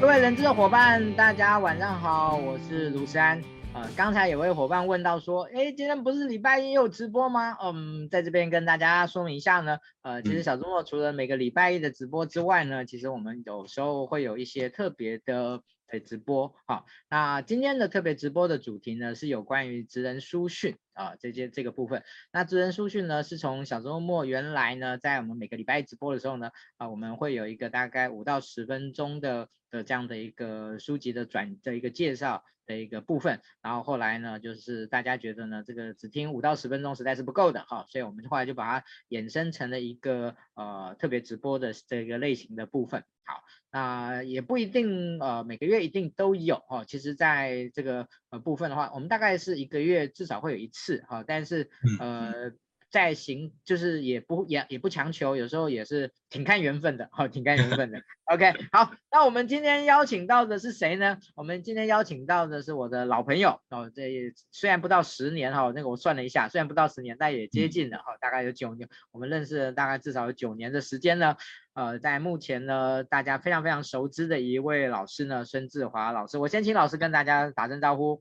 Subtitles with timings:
[0.00, 3.38] 各位人资的伙伴，大家晚上好，我是卢山。
[3.74, 7.54] 呃，刚才有位伙伴问到说，哎，今天不是礼拜一有直播吗？
[7.62, 9.76] 嗯，在这边跟大家说明一下呢。
[10.00, 15.60] 呃，其实小周末除了每个礼拜一的直播之外呢，其实我们有时候会有一些特别的。
[15.90, 22.02] 对直播好，那今天的特别直播的主题呢，是有关于职人书讯啊，这些这个部分。
[22.32, 33.40] 那智能书讯呢，是从小周末原来呢，在我们每个礼拜直播的时候呢，啊，我们会有一个大概五到十分钟的的这样的一个书籍的转的一个介绍的一个部分。
[33.62, 43.04] 然后后来呢，就是大家觉得呢，这个只听五到十分钟实在是不够的哈，所以我们后来就把它衍生成了一个呃特别直播的这个类型的部分。
[43.22, 46.84] 好，那也不一定，呃，每个月一定都有哦。
[46.84, 52.52] 其实，在这个呃部分的话，我们大概是一个月至少会有一次哈，但是呃。
[52.92, 58.02] 在行就是也不也也不强求，有时候也是挺看缘分的，哈，挺看缘分的。
[58.26, 61.18] OK，好，那我们今天邀请到的是谁呢？
[61.36, 71.36] 我们今天邀请到的是我的老朋友哦，这也虽然不到十年哈，那个我算了一下，虽然不到十年，但也接近了哈，大概有九年，我们认识了大概至少有九年的时间呢。
[71.74, 78.20] 呃，在目前呢，大家非常非常熟知的一位老师呢，孙志华老师，我先请老师跟大家打声招呼。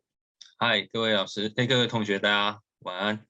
[0.61, 3.25] 嗨，各位老师，哎，各位同学，大家晚安。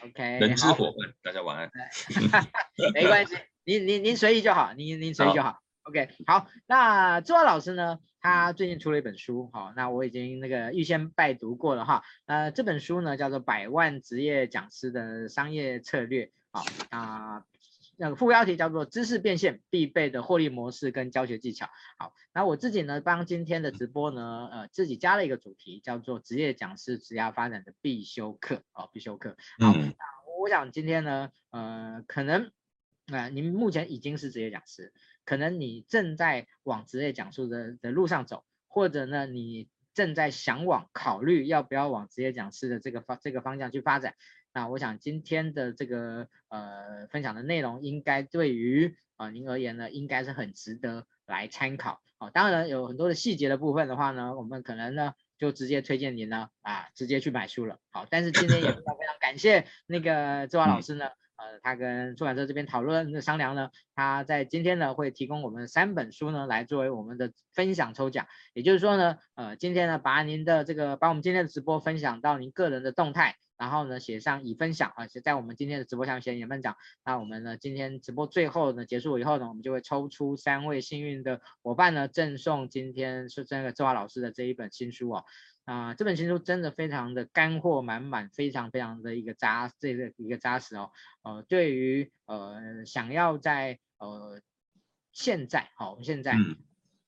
[0.00, 1.70] OK，人之伙伴，大家晚安。
[2.94, 5.58] 没关系，您您您随意就好，您您随意就好。
[5.82, 12.02] OK，好，那周老师呢，他最近出了一本书，好，那我已经那个预先拜读过了哈。
[12.24, 17.44] 呃，这本书呢叫做《百万职业讲师的商业策略》，好啊。
[17.96, 21.68] 那个副标题叫做“知识变现必备的获利模式跟教学技巧”。
[21.98, 28.62] 好，那我自己呢，帮今天的直播呢，呃，自己加了一个主题，叫做“职业讲师职业发展的必修课”。
[28.74, 29.36] 哦，必修课。
[29.58, 30.04] 好，嗯、那
[30.40, 32.46] 我想今天呢，呃，可能
[33.06, 34.92] 啊、呃，您目前已经是职业讲师，
[35.24, 44.16] 可能你正在往职业讲述的的路上走，或者呢，你正在想往考虑要不要往职业讲师的这个方这个方向去发展。
[44.54, 52.00] 那我想今天的这个呃分享的内容，应该对于啊、呃、您而言呢，应该是很值得来参考。
[52.16, 57.80] 好、哦，当然有很多的细节的部分的话呢，我们可能呢就直接推荐您呢啊直接去买书了。
[57.90, 68.26] 好，但是今天也非常非常感谢那个周华老师呢，呃，他跟出版社这边讨论商量呢，他在今天呢会提供我们三本书呢来作为我们的分享抽奖。
[68.52, 73.36] 也就是说呢，呃，今天呢把您的这个把我们今天的直播分享到您个人的动态。
[73.56, 76.76] 然后呢，写上已分享啊，写在我们今天的直播下面写“已分享”。
[77.06, 85.24] 那我们呢，今天直播最后呢，结束以后呢，我们就会抽出三位幸运的伙伴呢，赠送今天是这个志华老师的这一本新书哦。
[85.64, 90.90] 啊、呃，这本新书真的非常的干货满满，非常非常的一个扎，这个一个扎实哦。
[91.22, 94.40] 呃，对于呃想要在呃
[95.12, 96.32] 现在好、我们、现在。
[96.34, 96.56] 嗯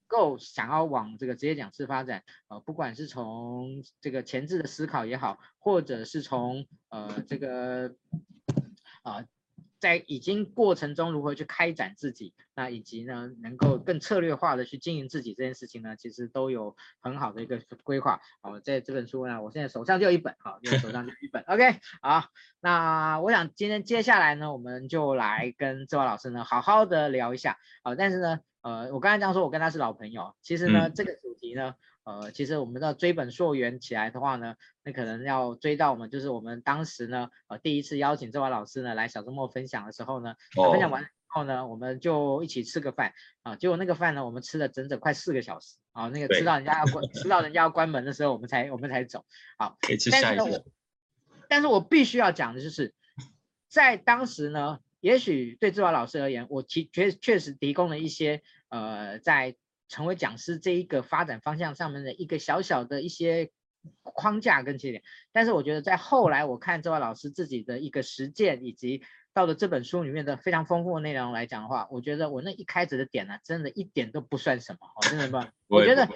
[0.09, 7.97] 够想要往这个职业讲师发展，呃，不管是从这个前置的思考也好，或者是从呃这个
[9.03, 9.27] 啊、呃，
[9.78, 18.20] 在已经过程中如何去开展自己，那以及呢能够更策略化的去经营自己这件事情呢，其实都有很好的一个规划。
[18.41, 21.42] 好，在这本书呢，我现在手上就有一本，好，就手上就有一本。
[21.44, 22.26] OK，好，
[22.60, 27.59] 那我想今天接下来呢，我们就来跟志华老师呢好好的聊一下。
[27.82, 28.41] 好，但是呢。
[28.62, 30.34] 呃，我刚才这样说，我跟他是老朋友。
[30.42, 31.76] 其实呢，嗯、这个主题呢，
[32.06, 43.12] 呃，其实我们要追本溯源起来的话呢，那可能要追到我们就是我们当时呢，呃，第一次邀请志华老师呢来小周末分享的时候呢，哦、分享完之后呢，我们就一起吃个饭
[43.43, 43.56] 啊、呃。
[43.56, 49.25] 结果那个饭呢，我们吃了整整快四个小时啊、呃，那个吃到人家要关，对吃到人家要关门的时候，我们才我们才走。
[49.59, 50.65] 好，可以吃下一次。
[51.49, 52.95] 但是我必须要讲的就是，
[53.69, 54.78] 在当时呢。
[55.00, 59.55] 也许对志华老师而言，我其确确实提供了一些呃，在
[59.88, 63.50] 成为讲师这一个发展方向上面的一个小小的一些
[64.02, 65.02] 框架跟起点。
[65.32, 69.03] 但是我觉得在后来我看周华老师自己的一个实践，以及
[69.33, 75.47] 到了这本书里面的非常丰富的内容来讲的话，我觉得我那一开始的点呢，真的一点都不算什么，我真的不，
[75.77, 76.09] 我觉得。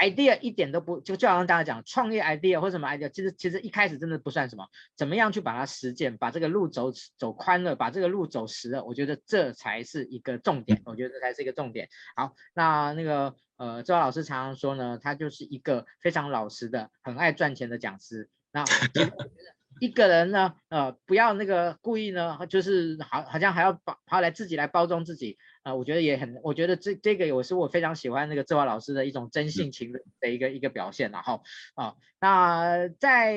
[0.00, 11.88] Idea 一点都不就就好像大家讲创业 idea 或什么 idea，其实其实一开始真的不算什么，怎么样去把它实践，把这个路走走宽了，把这个路走实了，我觉得这才是一个重点，我觉得这才是一个重点。
[12.14, 18.30] 好，那那个呃，周老师常常说呢，他就是一个非常老实的、很爱赚钱的讲师。
[18.52, 18.64] 那
[19.80, 25.38] 一个人呢，呃，不要那个故意呢，就是好好像还要包，还要来自己来包装自己。
[25.62, 31.10] 啊，我觉得也很，我觉得这这个也是我非常喜欢那个志华老师的一种真性情的的一个、嗯、一个表现。
[31.10, 31.42] 然后
[31.74, 33.34] 啊，那在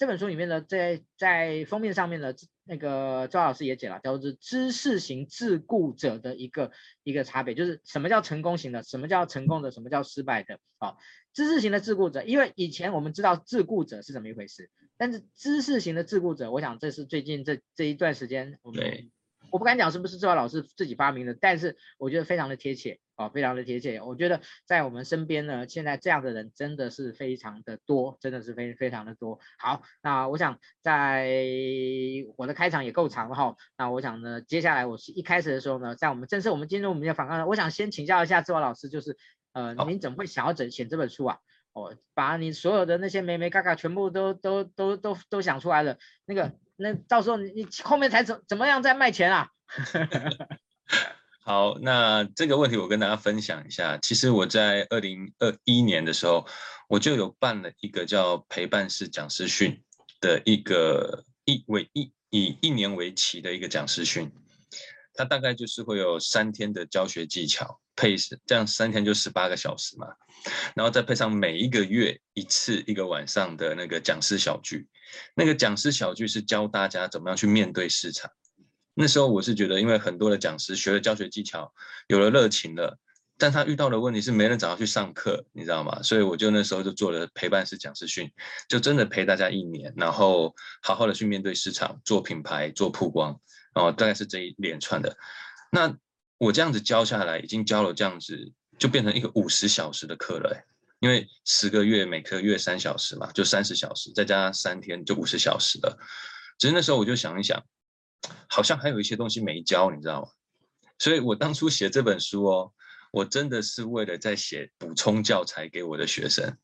[0.00, 10.58] 这本书里面呢，在在封面上面的那个周老师也解了，叫做知识型自顾者的一个一个差别，就是什么叫成功型的，什么叫成功的，什么叫失败的。
[10.78, 10.96] 好，
[11.34, 19.10] 知识型的自顾者，因为以前我们知道自顾者是怎么一回事，但是知识型的自顾者，我想这是最近这这一段时间我们。
[19.50, 24.00] 我不敢讲是不是周老师自己发明的，但是我觉得非常的贴切哦，非常的贴切。
[24.00, 29.38] 我觉得在我们身边呢，现在这样的人真的是非常的多，真的是非非常的多。
[29.58, 31.28] 好，那我想在
[32.36, 39.16] 我的开场也够长了哈，那我想呢，接下来我是一开始的时候呢，在我们正式我们进入我们的访谈，我想先请教一下周老师，就是
[39.52, 41.38] 呃，您怎么会想要整写这本书啊？
[41.72, 46.52] 哦，把你所有的那些眉眉嘎嘎全部都都都都都想出来了，那个。
[46.80, 49.48] 那到时候你你后面才怎怎么样再卖钱啊？
[51.44, 53.98] 好，那这个问题我跟大家分享一下。
[53.98, 56.46] 其实我在二零二一年的时候，
[56.88, 59.82] 我就有办了一个叫陪伴式讲师训
[60.20, 64.30] 的一个一为一以一年为期的一个讲师训。
[65.12, 68.16] 它大概就是会有三天的教学技巧，配
[68.46, 70.06] 这样三天就十八个小时嘛，
[70.74, 74.88] 然后再配上每一个月一次一个晚上的那个讲师小聚。
[75.34, 78.30] 那个讲师小聚是教大家怎么样去面对市场。
[78.94, 81.70] 那时候我是觉得，因为很多的讲师学了教学技巧，
[82.06, 82.98] 有了热情了，
[83.36, 86.02] 但他遇到的问题是没人找他去上课，你知道吗？
[86.02, 88.32] 所以我就那时候就做了陪伴式讲师训，
[88.66, 93.38] 就真的陪大家一年，然后好好的去面对市场，做品牌，做曝光，
[93.74, 95.14] 哦，大概是这一连串的。
[95.70, 95.94] 那
[96.40, 100.64] 我这样子教下来，已经教了这样子，就变成一个五十小时的课了，欸。
[101.00, 105.98] 因为十个月每个月三小时嘛，就三十小时，再加三天就五十小时了。
[106.58, 107.62] 只是那时候我就想一想，
[108.48, 110.28] 好像还有一些东西没教，你知道吗？
[110.98, 112.72] 所以我当初写这本书哦，
[113.12, 116.56] 我真的是为了在写补充教材给我的学生。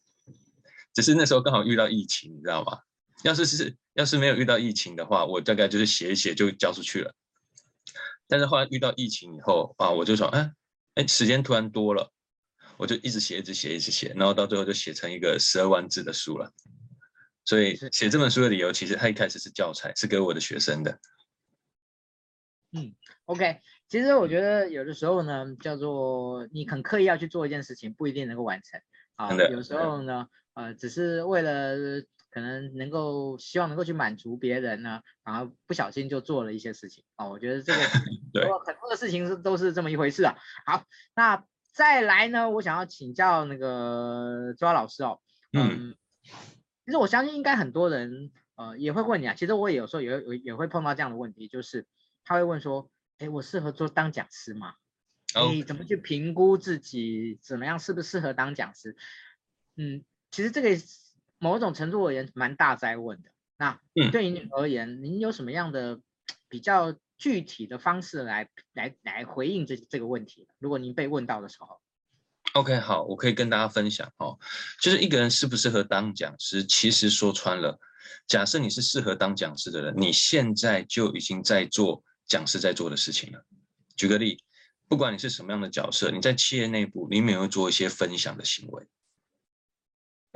[0.95, 2.79] 只是那时候刚好遇到疫情，你知道吗？
[3.25, 7.15] 要是是要是没有遇到疫情的话，我大概就是写一写就交出去了。
[8.29, 10.53] 但是后来遇到疫情以后啊，我就说，哎
[10.95, 12.13] 哎，时间突然多了。
[12.79, 16.53] 我就一直写，一直写，一直写，然后到最后就写成一个十二万字的书了。
[17.43, 20.99] 所以写这本书的理由，其实它一开始是教材，是给我的学生的。
[22.73, 22.95] 嗯
[23.25, 28.79] ，OK，其实我觉得有的时候呢，叫做你很刻意要去做一件事情，不一定能够完成
[29.15, 29.33] 啊。
[29.49, 32.03] 有时候呢，呃，只是为了
[32.37, 37.31] 可能能够希望能够去满足别人呢，然后不小心就做了一些事情哦。
[37.31, 37.79] 我觉得这个
[38.35, 40.37] 对很多的事情是都是这么一回事啊。
[40.67, 40.85] 好，
[41.15, 41.43] 那。
[41.73, 45.21] 再来呢，我想要请教那个周老师哦，
[45.53, 45.95] 嗯，
[46.87, 51.85] 其实我相信应该很多人呃也会问你啊，其实我也有时候也会也会碰到这样的问题，就是
[52.25, 54.77] 他会问说，哎，我适合做当讲师吗？
[55.53, 58.97] 你怎么去评估自己怎么样适不适合当讲师？
[59.77, 60.71] 嗯，其实这个
[61.39, 63.31] 某种程度而言蛮大哉问的。
[63.59, 63.81] 那
[64.11, 66.01] 对于你而言，您有什么样的
[66.49, 66.97] 比较？
[67.19, 70.47] 具体的方式来来来回应这这个问题。
[70.59, 71.81] 如果您被问到的时候
[72.53, 74.39] ，OK，好，我可以跟大家分享哦，
[74.83, 77.81] 就是一个人适不适合当讲师，其实说穿了，
[78.27, 83.43] 假设你是适合当讲师的人，你现在就已经在做讲师在做的事情了。
[83.97, 84.39] 举个例，
[84.87, 88.87] 不管你是什么样的角色，你在企业内部，你有没有做一些分享的行为？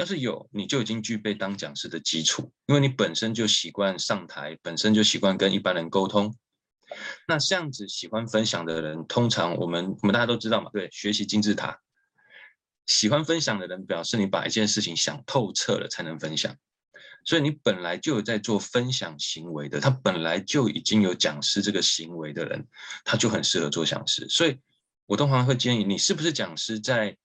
[0.01, 6.35] 要是有，你就已经具备当讲师的基础，因为你本身就习惯上台，本身就习惯跟一般人沟通。
[7.29, 11.79] 那这样子喜欢分享的人，通常我们我们大家都知道嘛，对，学习金字塔，
[12.87, 16.57] 喜欢分享的人表示你把一件事情想透彻了才能分享，
[17.25, 22.67] 所以你本来就有在做分享行为的，他本来就已经有讲师这个行为的人，
[23.05, 24.27] 他就很适合做讲师。
[24.29, 24.59] 所以
[25.05, 27.17] 我通常会建议你，是不是讲师在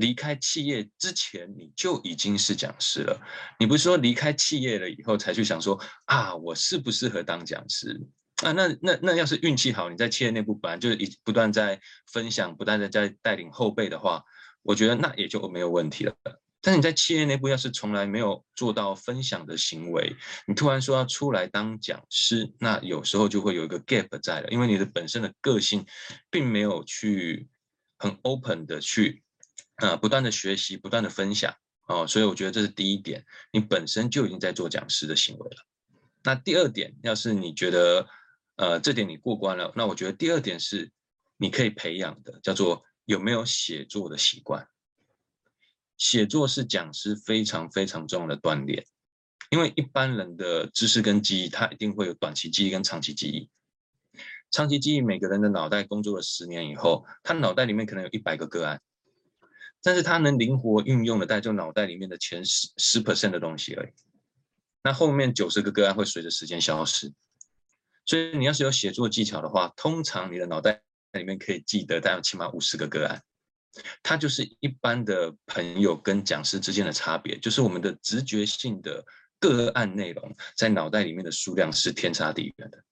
[0.00, 3.20] 离开企业之前你就已经是讲师了，
[3.58, 8.00] 你不是说离开企业了以后才去想说啊，我适不适合当讲师？
[8.42, 11.78] 啊，那那那要是运气好，你在企业内部本来就是一不断在
[12.10, 14.24] 分享，不断的在带领后辈的话，
[14.62, 16.14] 我觉得那也就没有问题了。
[16.62, 20.16] 但是你在企业内部要是从来没有做到分享的行为，
[20.46, 25.84] 你突然说要出来当讲师，那有时候就会有一个 gap 在了，因为你的本身的个性
[26.30, 27.46] 并没有去
[27.98, 29.22] 很 open 的去
[29.80, 31.54] 啊不断的学习，不断的分享
[31.86, 35.56] 哦，所以我觉得这是第一点，你本身就已经在做讲师的行为了。
[36.22, 38.06] 那第二点，要是你觉得
[38.56, 39.72] 呃，这点你过关了。
[39.74, 40.90] 那我觉得第二点是
[41.36, 44.68] 你可以培养的，叫做有没有写作的习惯。
[45.96, 48.86] 写作是讲师非常非常重要的锻炼，
[49.50, 53.50] 因为一般人的知识跟记忆，他一定会有短期记忆跟长期记忆。
[54.50, 58.80] 长期记忆，每个人的脑袋工作了十年以后，他脑袋里面可能有一百个个案，
[59.82, 63.92] 但是他能灵活运用的，大概就脑袋里面的前十十 percent 的东西而已。
[64.82, 67.12] 那后面九十个个案会随着时间消失。
[68.06, 70.82] 所以你要是有写作技巧的话，通常你的脑袋
[71.12, 73.22] 里面可以记得大概起码五十个个案。
[74.02, 79.04] 它就是一般的朋友跟讲师之间的差别，就是我们的直觉性的
[79.38, 82.82] 个案内容在脑袋里面的数量是天差地远的。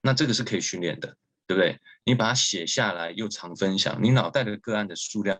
[0.00, 1.78] 那这个是可以训练的，对不对？
[2.04, 5.38] 你把它写下来又常分享，你脑袋的个案的数量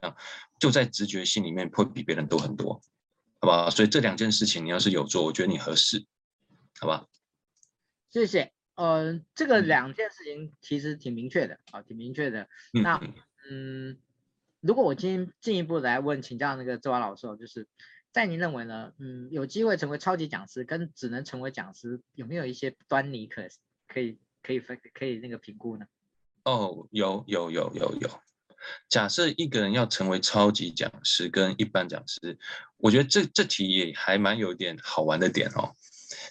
[0.59, 2.75] 就在直觉性里面会比别人多很多，
[3.41, 3.71] 好不好？
[3.71, 6.05] 所以这两件事情你要是有做，我觉得你合适，
[6.79, 7.07] 好吧？
[8.11, 8.53] 谢谢。
[8.75, 12.49] 呃，这个两件事情其实挺明确的啊，挺明确的。
[12.73, 13.01] 那
[13.49, 13.99] 嗯。
[14.67, 17.69] 如果我今天进一步来问请教那个周华老师，就是
[18.13, 18.95] 在您认为呢？
[18.99, 23.47] 嗯，有机会成为超级讲师跟只能成为讲师，有没有一些端倪可
[23.87, 25.87] 可以可以分可以那个评估呢？
[26.45, 28.21] 哦，有有有有有。
[28.89, 32.39] 假设一个人要成为超级讲师跟一般讲师，
[32.77, 35.75] 我觉得这这题也还蛮有点好玩的点哦。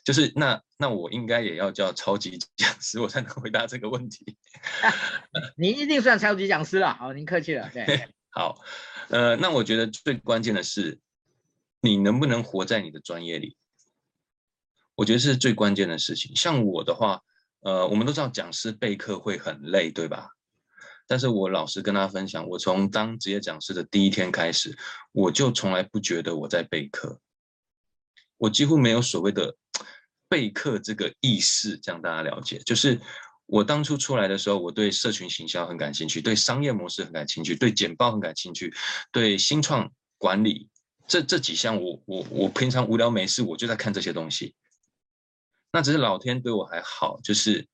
[0.03, 4.35] 就是那那我应该也要叫超级讲师，我才能回答这个问题。
[5.57, 8.07] 您一定算超级讲师了，好，您客气了，对。
[8.29, 8.59] 好，
[9.09, 10.99] 呃，那我觉得最关键的是，
[11.81, 13.57] 你能不能活在你的专业里？
[14.95, 16.35] 我觉得是最关键的事情。
[16.35, 17.21] 像我的话，
[17.63, 20.29] 呃，我们都知道讲师备课会很累，对吧？
[21.07, 24.77] 但是我老实跟大家分享，我从当职业讲师的第一天开始，
[25.11, 27.19] 我就从来不觉得我在备课，
[28.37, 29.55] 我几乎没有所谓的
[30.29, 32.99] 备课这个意识，这样大家了解，就是。
[33.45, 38.73] 我当初出来的时候，我对社群行销很感兴趣，对商业模式很感兴趣，对简报很感兴趣，
[39.11, 40.69] 对新创管理
[41.07, 44.55] 这这几项我，我我我平常无聊没事，我就在看这些东西。
[45.73, 47.67] 那只是老天对我还好，就是，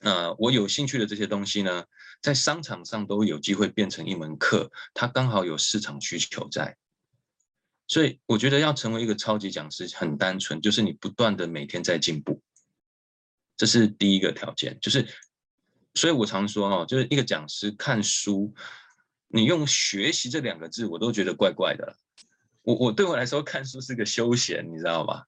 [0.00, 1.84] 呃，我有兴趣的这些东西呢，
[2.22, 6.76] 在商场上都有机会变成一门课，它刚好有市场需求在。
[7.88, 12.40] 所以我觉得要成为一个超级讲师很单纯，就是你不断的每天在进步。
[13.56, 15.04] 这是第一个条件，就是，
[15.94, 18.54] 所以我常说哦，就是一个讲师看书，
[19.26, 21.96] 你用学习这两个字，我都觉得怪怪的。
[22.62, 25.24] 我我对我来说，看书是个休闲，你知道吗？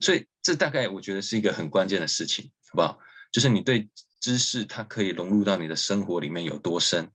[0.00, 2.98] 所以这大概我觉得是一个很关键的事情，好不好？
[3.32, 3.88] 就是你对
[4.20, 7.10] 知识，它可以融入到你的生活里面有多深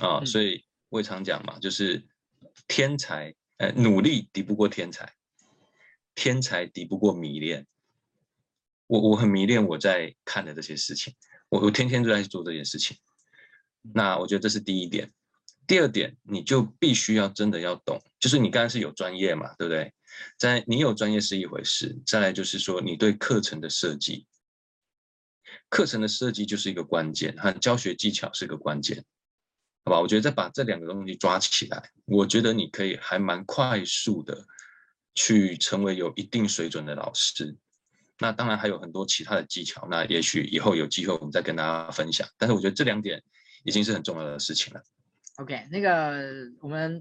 [0.00, 0.24] 啊？
[0.24, 2.06] 所以我也常讲嘛，就是
[2.66, 5.14] 天才，呃，努力敌不过天才，
[6.14, 7.66] 天才敌不过迷恋。
[8.86, 11.14] 我我很迷恋我在看的这些事情，
[11.50, 12.96] 我我天天都在做这件事情。
[13.82, 15.12] 那我觉得这是第一点。
[15.66, 19.92] 第二点，你就必须要真的要懂，就是你刚才是有专业嘛，对不对？
[20.36, 24.26] 在你有专业是一回事，再来就是说你对课程的设计，
[25.68, 29.04] 课程的设计就是一个关键，和教学技巧是个关键，
[29.84, 30.00] 好吧？
[30.00, 34.46] 我觉得再把这两个东西抓起来，我觉得你可以还蛮快速的
[35.14, 37.56] 去成为有一定水准的老师。
[38.20, 42.28] 那当然还有很多其他的技巧，那也许以后有机会我们再跟大家分享。
[42.36, 43.22] 但是我觉得这两点
[43.64, 44.82] 已经是很重要的事情了。
[45.36, 47.00] OK，那个我们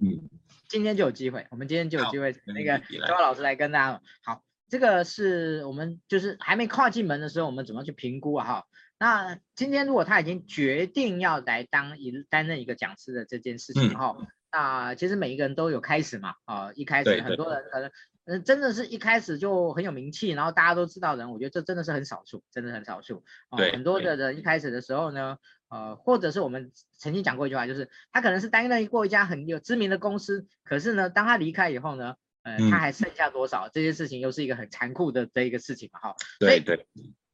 [0.67, 4.01] 今天就有机会，嗯、我们今天就有机会，那个周老师来跟大家。
[4.24, 8.45] 好，这个是我们就是还没跨进门的时候，我们怎么去评估啊？
[8.45, 8.65] 哈，
[9.00, 17.91] 那今天如果他已经决定要来当一担任一个讲师的这件事情哈，嗯、那其实每一个人都有开始嘛，啊，一开始很多人可能。
[18.29, 23.24] 嗯，真的是一开始就很有名气，然后大家都知道的人，我觉得这真的是很少数，真的很少数。
[23.55, 25.38] 对，很多的人一开始的时候呢，
[25.69, 33.67] 呃，或者是我们曾经讲过一句话，就是他可能是担任过一家很有知名的公司，可是呢，当他离开以后呢，呃，他还剩下多少？
[33.67, 36.15] 嗯、这件事情又是一个很残酷的这一个事情哈。
[36.39, 36.88] 对对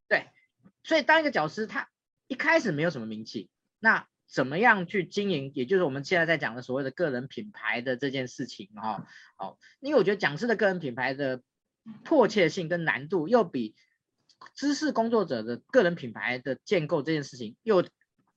[0.07, 0.27] 对，
[0.83, 1.89] 所以当一个讲师，他
[2.27, 3.49] 一开始没有什么名气，
[3.79, 4.07] 那。
[4.25, 11.43] 怎么样去经营，也就是我们现在在讲的所谓的个人品牌的这件事情哈，好，因为我觉得讲师的个人品牌的
[12.03, 13.75] 迫切性跟难度，又比
[14.55, 17.85] 知识工作者的个人品牌的建构这件事情，又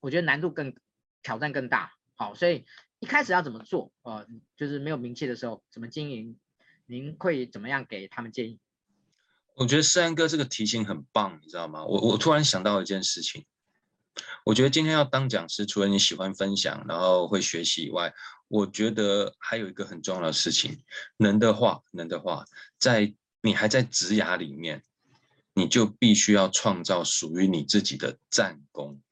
[0.00, 0.74] 我觉得难度更
[1.22, 1.92] 挑战更大。
[2.14, 2.64] 好，所以
[2.98, 3.92] 一开始要怎么做？
[4.02, 4.26] 呃，
[4.56, 6.38] 就是没有名气的时候怎么经营？
[6.86, 8.60] 您会怎么样给他们建议？
[9.54, 11.84] 我觉得世安哥这个提醒很棒，你知道吗？
[11.84, 13.44] 我我突然想到一件事情。
[14.44, 18.14] 我觉得今天要当讲师，除了你喜欢分享，然后会学习以外，
[18.48, 20.82] 我觉得还有一个很重要的事情，
[21.18, 22.44] 能的话，能的话，
[22.78, 24.84] 在你还在职涯里面，
[25.52, 29.02] 你就必须要创造属于你自己的战功。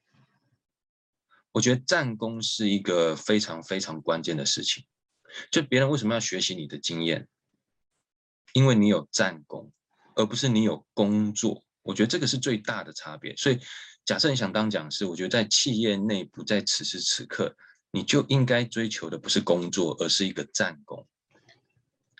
[1.55, 4.83] 我觉得战功是一个非常非常关键的事情。
[5.49, 7.29] 就别人为什么要学习你的经验？
[8.51, 9.71] 因为你有战功，
[10.15, 11.63] 而不是你有工作。
[11.81, 13.35] 我觉得这个是最大的差别。
[13.37, 13.57] 所以。
[14.05, 17.55] 假设你想当讲师，我觉得在企业内部，在此时此刻，
[17.89, 21.07] 你就应该追求的不是工作，而是一个战功。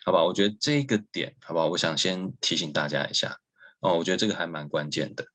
[0.04, 0.24] 好吧？
[0.26, 1.68] 我觉得这个点，好不好？
[1.68, 3.40] 我想先提醒大家一下
[3.82, 5.28] 哦，我觉得这个还蛮关键的。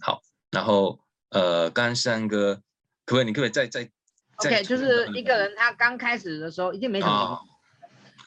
[0.00, 2.60] 好，然后呃，刚刚三哥，
[3.06, 3.24] 可不可以？
[3.24, 3.90] 你可不可以再再
[4.36, 7.40] ？OK，就是一个人他刚开始的时候一定没什么、哦，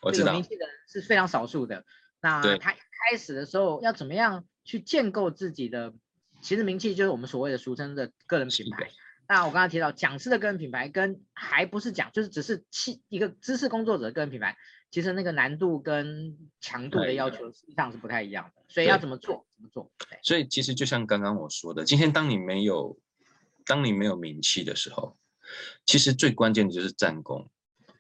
[0.01, 1.85] 我知道，名气的人是非常少数的。
[2.21, 2.77] 那他一
[3.11, 5.93] 开始的时候要怎么样去建构自己的？
[6.41, 8.89] 其实名气就是我们所谓的俗称的个人品牌。
[9.27, 14.57] 那我刚才提到讲师的个人品牌，跟还不是讲，就是只是气一个知识工作者的个人品牌，
[14.89, 18.63] 其实那个难度跟强度的要求实际上是不太一样的。
[18.69, 19.45] 所以要怎么做？
[19.57, 19.91] 怎么做？
[20.23, 22.97] 所以其实就像刚刚我说的，今天当你没有
[23.69, 25.15] 当你没有名气的时候，
[25.85, 27.47] 其实最关键的就是战功。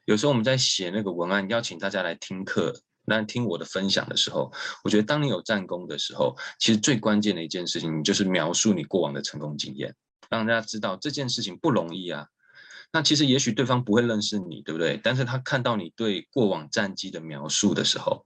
[0.05, 2.81] 有时候我们在写那个文案，邀请大家来听课。
[3.05, 4.51] 那听我的分享的时候，
[4.83, 9.95] 我觉得当你有战功的时候，其实最关键的一件事情，你就是描述你过往的成功经验，
[10.29, 12.27] 让大家知道这件事情不容易啊。
[12.91, 14.99] 那其实也许对方不会认识你，对不对？
[15.03, 18.25] 但是他看到你对过往战绩的描述的时候，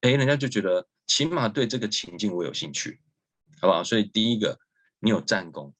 [0.00, 3.00] 哎，人家就觉得起码对这个情境我有兴趣，
[3.60, 3.82] 好不好？
[3.82, 4.58] 所以第一个，
[5.00, 5.74] 你有战功，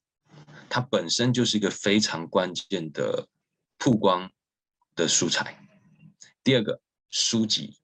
[0.74, 3.28] 它本身就是一个非常关键的
[3.76, 4.32] 曝光
[4.96, 5.62] 的素材。
[6.42, 7.76] 第二个，书籍。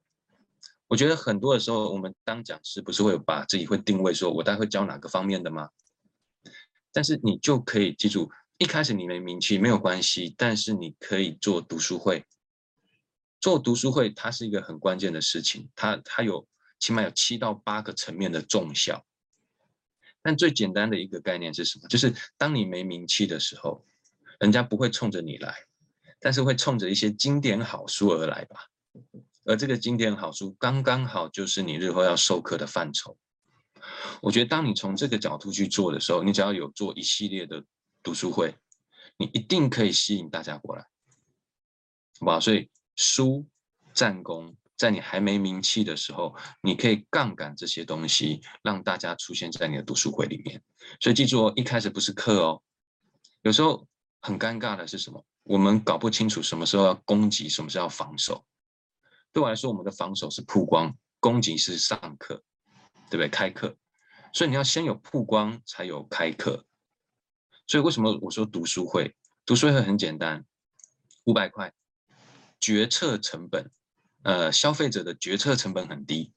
[0.86, 5.68] 我觉得很多的时候，我们当讲师不是会把自己会定位说，我大概会教哪个方面的吗？
[6.90, 12.24] 但是你就可以记住，一开始你没名气没有关系，但是你可以做读书会。
[13.38, 19.04] 做读书会，它是一个很关键的事情，它它有起码有七到八个层面的重效。
[20.22, 21.88] 但最简单的一个概念是什么？
[21.88, 23.84] 就是当你没名气的时候，
[24.40, 25.54] 人家不会冲着你来，
[26.20, 28.68] 但是会冲着一些经典好书而来吧。
[29.44, 33.16] 而这个经典好书刚刚好就是你日后要授课的范畴。
[34.20, 37.64] 我觉得当你从这个角度去做的时候，你只要有做一系列的
[38.02, 38.54] 读书会，
[39.16, 40.84] 你一定可以吸引大家过来，
[42.20, 42.40] 好吧？
[42.40, 43.46] 所以书
[43.94, 50.62] 战功，在你还没名气的时候，你可以杠杆这些东西，让大家出现在你的读书会里面。
[51.00, 52.62] 所以记住哦，一开始不是课哦。
[53.42, 53.86] 有时候
[54.20, 55.22] 很尴尬的是什么？
[55.42, 58.44] 我们搞不清楚什么时候要攻击，什么时候要防守。
[59.32, 62.42] 对我来说，我们的防守是曝光，攻击是上课，
[63.10, 63.28] 对不对？
[63.28, 63.76] 开课，
[64.32, 66.64] 所以你要先有曝光，才有开课。
[67.66, 69.14] 所以为什么我说读书会？
[69.44, 70.44] 读书会很简单，
[71.24, 71.72] 五百块，
[72.60, 73.70] 决策成本，
[74.28, 76.34] 呃，消费者的决策成本很低。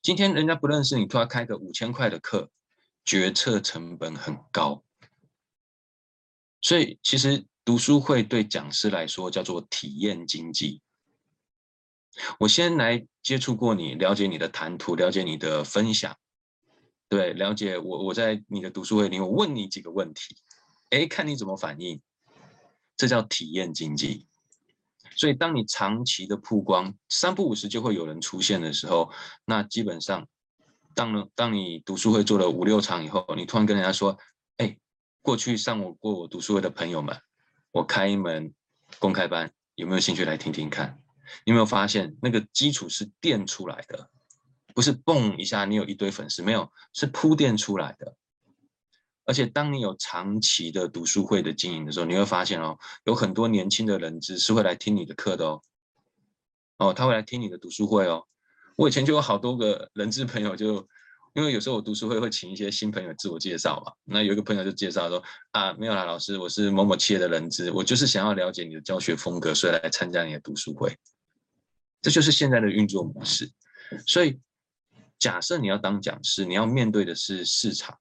[0.00, 2.50] 今天人家不认识你，突然开个五千块的课，
[3.04, 4.82] 决策成本很高。
[6.62, 10.80] 所以其实读书会对讲师来说叫做体验经济。
[12.38, 16.16] 我先来接触过你，了解你的谈吐，了解你的分享，
[17.10, 18.06] 对，了解我。
[18.06, 20.34] 我在你的读书会里，我问你几个问题，
[20.88, 22.00] 哎，看你怎么反应，
[22.96, 24.26] 这叫体验经济。
[25.16, 29.10] 所以，当你长期的曝光，三不五时就会有人出现的时候，
[29.44, 30.26] 那基本上，
[30.94, 34.18] 当了当你读书会做了五六场以后，你突然跟人家说，
[34.56, 34.76] 哎，
[35.20, 37.16] 过去上我过我读书会的朋友们，
[37.70, 38.52] 我开一门
[38.98, 40.98] 公开班，有没有兴趣来听听看？
[41.44, 44.10] 你有没有发现那个基础是垫出来的，
[44.74, 48.16] 不是蹦一下你有一堆粉丝，没有，是铺垫出来的。
[49.24, 55.62] 而且当你有长期的读书会的经营的时候，你会发现哦，有很多年轻的人资是会来听你的课的哦，
[56.78, 58.24] 哦，他会来听你的读书会哦。
[58.76, 60.86] 我以前就有好多个人资朋友就，
[61.34, 70.96] 因为有时候我读书会会请一些新朋友自我介绍嘛，那有一个朋友就介绍说啊，没有啦，老师，我是某某企业的人资，我就是想要了解你的教学风格，所以来参加你的读书会。
[72.00, 73.48] 这就是现在的运作模式，
[74.04, 74.40] 所以
[75.20, 77.96] 假设你要当讲师，你要面对的是市场，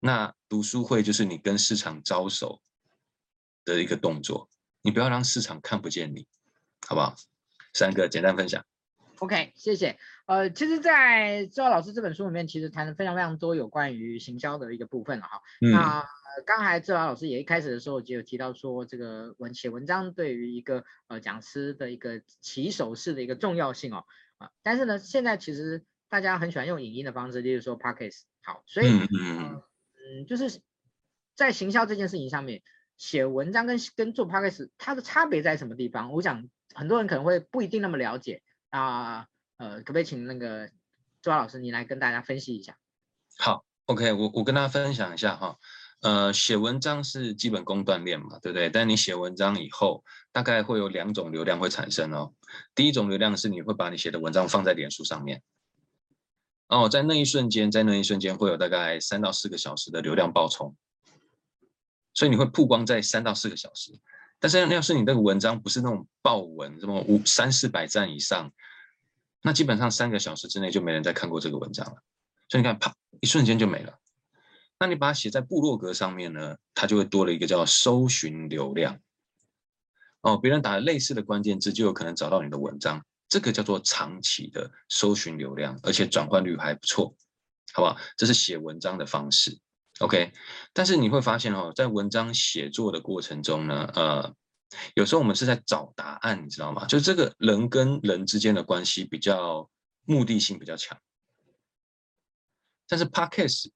[0.00, 2.60] 那读书会就是你跟市场招手
[3.64, 4.48] 的一个动作，
[4.82, 6.26] 你不要让市场看不见你，
[6.86, 7.14] 好不好？
[7.72, 8.64] 三个简单分享。
[9.18, 9.98] OK，谢谢。
[10.26, 15.40] 呃，其实，在周老师这本书里面，其实谈了非常非常多有关于行销的一个部分了哈。
[15.60, 15.72] 嗯。
[15.72, 16.04] 那
[16.44, 24.04] 刚才志华老师也一开始的时候就有提到说，这个文写文章对于一个呃讲师的一个起手式的一个重要性哦
[24.36, 29.62] 啊，但是呢，现在其实大家很喜欢用影音的方式，例如说 Podcast 好，所以嗯
[30.06, 30.60] 嗯，就是
[31.34, 32.62] 在行销这件事情上面，
[32.96, 36.12] 写文章跟跟做 Podcast 它的差别在什么地方？
[36.12, 40.70] 我想很多人可能会不一定那么了解啊，呃，可不可以请那个
[41.22, 42.76] 周老师你来跟大家分析一下？
[43.38, 45.58] 好，OK，我我跟大家分享一下哈。
[46.02, 48.68] 呃，写文章是基本功锻炼嘛，对不对？
[48.68, 52.34] 但你写文章以后，大概会有两种流量会产生哦。
[52.74, 55.42] 第一种流量是你会把你写的文章放在脸书上面，
[56.68, 60.74] 哦，在那一瞬间，在那一瞬间会有大概三到四个小时的流量爆冲，
[62.12, 63.92] 所以你会曝光在三到四个小时。
[64.38, 68.52] 但是要是你那个文章不是那种爆文，什么五三四百赞以上，
[69.42, 72.02] 那基本上三个小时之内就没人再看过这个文章了。
[72.48, 73.98] 所以你看，啪，一瞬间就没了。
[74.78, 78.98] 那你把它写在部落格上面呢，它就会多了一个叫搜寻流量。
[80.20, 83.04] 哦，别人打了类似的关键字，就有可能找到你的文章。
[83.28, 87.16] 这个叫做长期的搜寻流量，而且转换率还不错，
[87.72, 87.96] 好不好？
[88.16, 89.58] 这是写文章的方式。
[90.00, 90.32] OK，
[90.72, 94.34] 但是你会发现哦，在文章写作的过程中呢，呃，
[94.94, 96.84] 有时候我们是在找答案，你知道吗？
[96.86, 99.70] 就这个人跟人之间的关系比较
[100.04, 100.98] 目的性比较强。
[102.86, 103.70] 但是 Podcast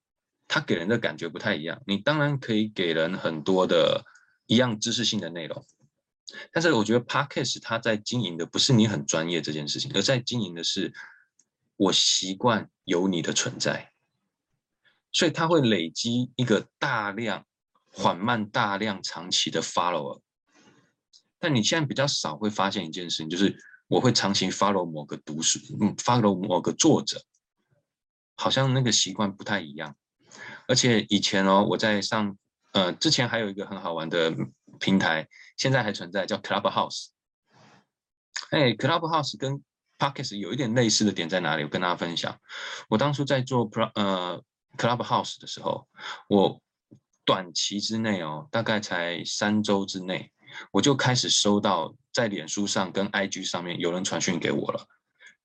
[0.46, 4.04] 它给人的感觉不太一样，你当然可以给人很多的
[4.46, 5.64] 一样知识性的内容，
[6.52, 10.92] 但是我觉得 Podcast 它在经营的不是你很专业这件事情，而在经营的是
[11.76, 13.92] 我习惯有你的存在。
[15.12, 17.44] 所以它会累积一个大量、
[17.86, 20.20] 缓慢、大量、长期的 follower。
[21.40, 23.56] 但你现在比较少会发现一件事情，就是
[23.88, 27.20] 我会长期 follow 某个读书，嗯，follow 某个作者，
[28.36, 29.96] 好像那个习惯不太一样。
[30.68, 32.38] 而且以前哦，我在上，
[32.72, 34.32] 呃，之前还有一个很好玩的
[34.80, 37.08] 平台，现在还存在，叫 Clubhouse。
[38.50, 39.62] 哎，Clubhouse 跟
[39.98, 41.62] Podcast 有一点类似的点在哪里？
[41.62, 42.40] 我跟大家分享，
[42.88, 44.42] 我当初在做 Pro，呃。
[44.78, 45.88] Clubhouse 的时候，
[46.28, 46.62] 我
[47.24, 50.30] 短期之内哦，大概才三周之内，
[50.70, 54.86] 我就开始收到在脸书上跟 IG 上面有人传讯给我了，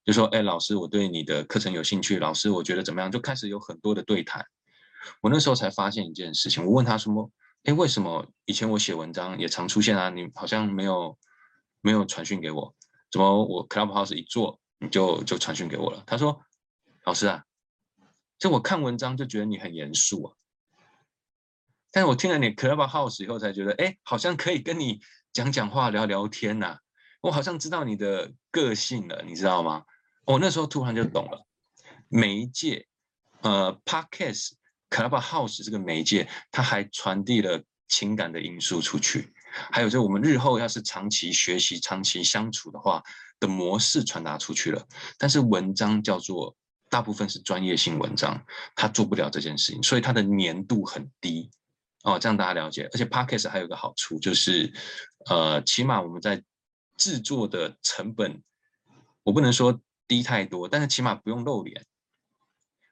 [0.05, 4.45] 就说：“哎，老师，我对你的课程有兴趣，老师，我觉得怎么样？”就开始有很多的对谈。
[5.21, 7.29] 我那时候才发现一件事情，我问他什么
[7.65, 10.09] ：“哎，为什么以前我写文章也常出现啊？
[10.09, 11.17] 你好像没有
[11.81, 12.73] 没有传讯给我，
[13.11, 16.41] 怎么我 Clubhouse 一做你就就传讯给我了？”他说
[17.05, 17.43] ：“老师啊。”
[18.37, 20.33] 就我看文章就觉得你很严肃啊，
[21.91, 24.99] 但是我听了你 Clubhouse 以后才觉得，哎，好像可以跟你
[25.31, 26.77] 讲讲话、聊聊天呐。
[27.21, 29.85] 我好像知道你的个性了，你知道吗？
[30.25, 31.47] 我那时候突然就懂了，
[32.09, 32.87] 媒介，
[33.41, 34.51] 呃，Podcast
[34.89, 39.33] Clubhouse 这个媒介，它还传递了情感的因素出去，
[39.71, 43.03] 还有就我们日后要是长期学习、长期相处的话
[43.39, 44.85] 的模式传达出去了。
[45.17, 46.55] 但是文章叫做。
[46.87, 48.45] 大部分是专业性文章，
[48.75, 51.49] 它做不了这件事情，所以它的粘度很低
[52.03, 52.17] 哦。
[52.17, 52.87] 这样大家了解。
[52.93, 54.71] 而且 Podcast 还有一个好处就是，
[55.25, 56.41] 呃，起码我们在
[56.95, 58.41] 制作的成本，
[59.23, 61.83] 我不能说低太多，但是起码不用露脸。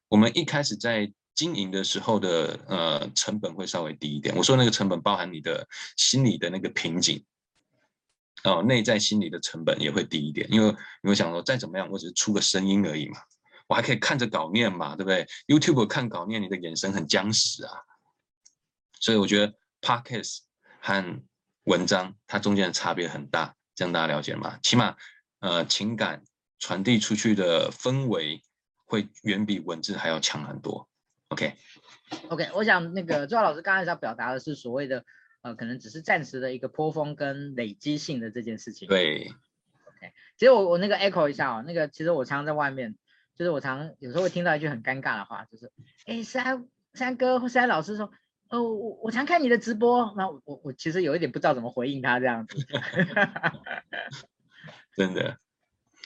[0.09, 4.35] 我们一开始在经营的时候的呃成本会稍微低一点。
[4.35, 5.67] 我说那个成本包含你的
[5.97, 7.23] 心理的那个瓶颈
[8.43, 13.19] 哦，内在心理的成本也会低一点，因为你会想说再怎么样，我只是出个声音而已嘛。
[13.67, 17.71] 我还可以看着稿念嘛，对不对？YouTube 看稿念，你的眼神很僵死啊。
[18.99, 20.39] 所以我觉得 Podcast
[20.81, 21.23] 和
[21.63, 24.59] 文章它中间的差别很大，这样大家了解吗？
[24.61, 24.95] 起码
[25.39, 26.23] 呃情感
[26.59, 28.43] 传递出去的氛围
[28.85, 30.89] 会远比文字还要强很多。
[31.33, 31.53] OK
[32.29, 35.03] OK，我想那个周老师刚才要表达的是所谓的
[35.41, 38.87] 呃可能只是暂时的一个波峰跟累积性的这件事情。
[38.87, 39.31] 对。
[39.85, 42.95] OK，其实我我那个 echo 一下哦，那个其实我常常在外面。
[43.35, 45.71] 就是我常有时候会听到一句很尴尬的话，就是，
[46.05, 48.11] 哎，三三哥或三老师说，
[48.49, 52.55] 哦，我我常看你的直播，那我我我其实有一点不知道怎么回应他这样子。
[54.95, 55.39] 真的，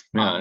[0.09, 0.39] 那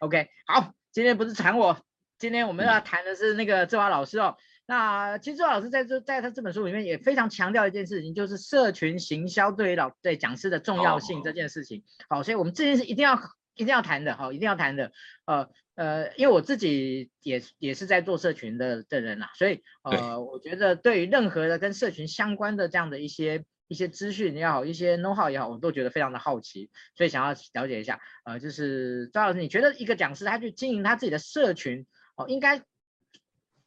[0.00, 1.80] OK 好，今天不是馋我，
[2.24, 4.34] 今天我们要谈的是那个志华老师哦。
[4.64, 11.84] 那其实志华老师在这在他这本书里面也非常强调一件事情，就是社群行销对于老对讲师的重要性这件事情。
[12.08, 13.20] 好，所以我们这件事一定要。
[13.56, 14.90] 一定要谈的，好，一定要谈的，
[15.26, 32.62] 呃呃，因为我自己也也是在做社群的的人呐，所以呃，我觉得对于任何的跟社群相关的这样的一些一些资讯也好，一些 know how 也好，我都觉得非常的好奇，所以想要了解一下，呃，就是赵老师，你觉得一个讲师他去经营他自己的社群，哦，应该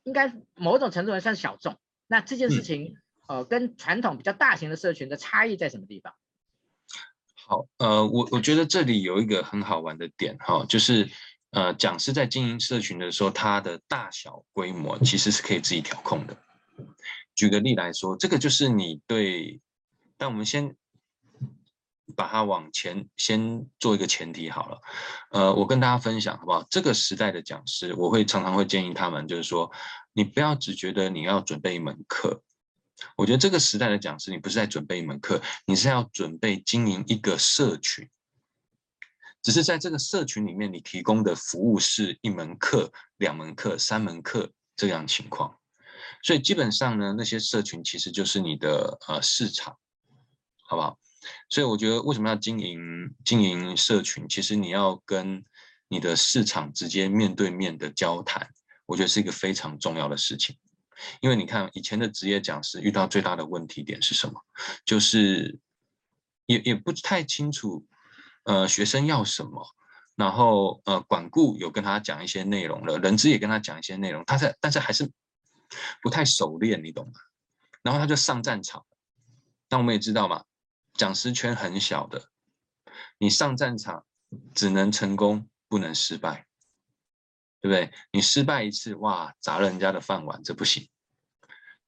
[0.03, 2.95] 应该某种程度上算小众，那这件事情，
[3.27, 6.13] 呃，跟传统比较大型的社群的差异在什么地方？
[7.35, 11.09] 好，呃，我我觉得这里有一个很好玩的点哈，就是
[11.51, 16.37] 呃，讲师在经营社群的时候，它的大小规模其实是可以自己调控的。
[17.35, 19.61] 举个例来说，这个就是你对，
[20.17, 20.75] 但我们先
[22.15, 24.81] 把它往前先做一个前提好了。
[25.31, 26.65] 呃，我跟大家分享好不好？
[26.69, 29.71] 这个时代的讲师，我会常常会建议他们，就是说，
[30.13, 32.41] 你不要只觉得你要准备一门课。
[33.15, 38.09] 我觉得这个时代的讲师，你不是在准备一门课，你是要准备经营一个社群。
[39.43, 45.57] 只是在这个社群里面，你提供的服务是一门课、两门课、三门课这样情况。
[46.23, 49.77] 所以基本上呢，那些社群其实就是你的呃市场。
[50.69, 50.99] 好不好？
[51.49, 54.27] 所以我觉得为什么要经营经营社群？
[54.27, 55.43] 其实你要跟
[55.87, 58.49] 你的市场直接面对面的交谈，
[58.85, 60.57] 我觉得是一个非常重要的事情。
[61.21, 64.41] 因为你看以前的职业讲师遇到最大的问题点是什么？
[64.83, 65.59] 就是
[66.45, 67.85] 也也不太清楚，
[68.43, 69.63] 呃，学生要什么，
[70.15, 75.11] 然后呃，管顾有跟他讲一些内容了，人资也跟他讲一些内容，他在但是还是
[76.01, 77.13] 不太熟练，你懂吗？
[77.83, 78.83] 然后他就上战场。
[79.69, 80.45] 但我们也知道嘛，
[80.97, 82.29] 讲师圈很小的，
[83.17, 84.05] 你上战场
[84.53, 86.45] 只能成功不能失败。
[87.59, 87.91] 对不对？
[88.11, 90.87] 你失败一次，哇，砸了人家的饭碗，这不行。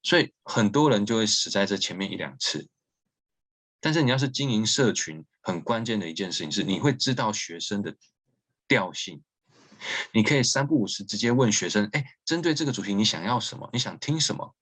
[0.02, 2.68] 所以很多人就会死在这前面一两次。
[3.80, 7.96] 但是你要是经营社群，很关键的一件事情是，你会知道学生的
[8.68, 9.22] 调性。
[10.12, 13.70] 你可以三不五时直接问学生：哎，针对这个主题，你想要什么？
[13.72, 14.56] 你想听什么？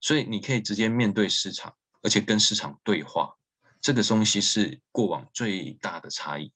[0.00, 3.34] 所以你可以直接面对市场，而且跟市场对话。
[3.80, 6.52] 这个东西是过往最大的差异。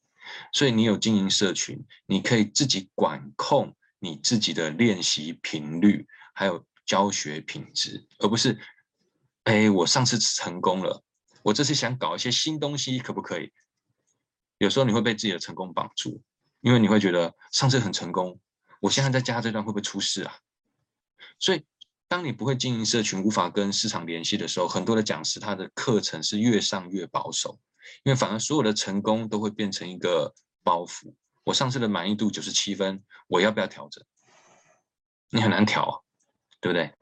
[0.53, 8.59] 所以你有经营社群，你可以自己管控你自己的练习频率，还有教学品质，而不是，
[9.45, 11.03] 哎，我上次成功了，
[11.43, 13.53] 我这次想搞一些新东西，可不可以？
[14.59, 16.23] 有时候你会被自己的成功绑住，
[16.61, 18.41] 因为你会觉得上次很成功，
[18.81, 20.39] 我现在在加这段会不会出事啊？
[21.39, 21.65] 所以，
[22.09, 27.59] 当你不会经营社群，无法跟市场联系的时候，很多的讲师他的课程是越上越保守。
[28.03, 31.15] 因为反而所有的成功都会变成一个包袱。
[31.45, 34.05] 我上次的满意度九十七分，我要不要调整？
[35.31, 36.05] 你很难调，
[36.61, 36.93] 对不对？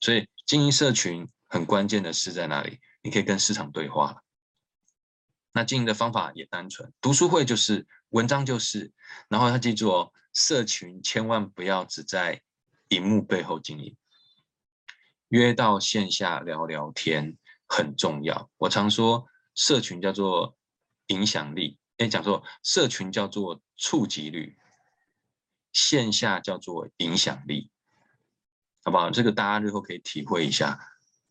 [0.00, 2.80] 所以经营社群很关键的是在哪里？
[3.00, 4.22] 你可以跟市场对话。
[5.52, 8.92] 那经营的方法也单纯，读书会就是文章就是，
[9.28, 12.42] 然后要记住哦，社群千万不要只在
[12.88, 13.96] 荧幕背后经营，
[15.28, 17.36] 约到线下聊聊天
[17.66, 18.50] 很重要。
[18.56, 19.26] 我常说。
[19.54, 20.56] 社群叫做
[21.08, 24.56] 影响力，哎，讲错，社群叫做触及率，
[25.72, 27.68] 线下叫做影响力，
[28.84, 29.10] 好不好？
[29.10, 30.78] 这个大家日后可以体会一下。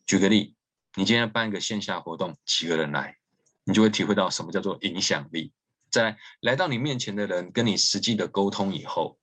[0.05, 0.57] 举个例，
[0.95, 3.17] 你今天办一个线下活动，几个人来，
[3.63, 5.53] 你就会体会到什么叫做影响力。
[5.89, 9.17] 在来到你面前的人跟你实际的沟通以后，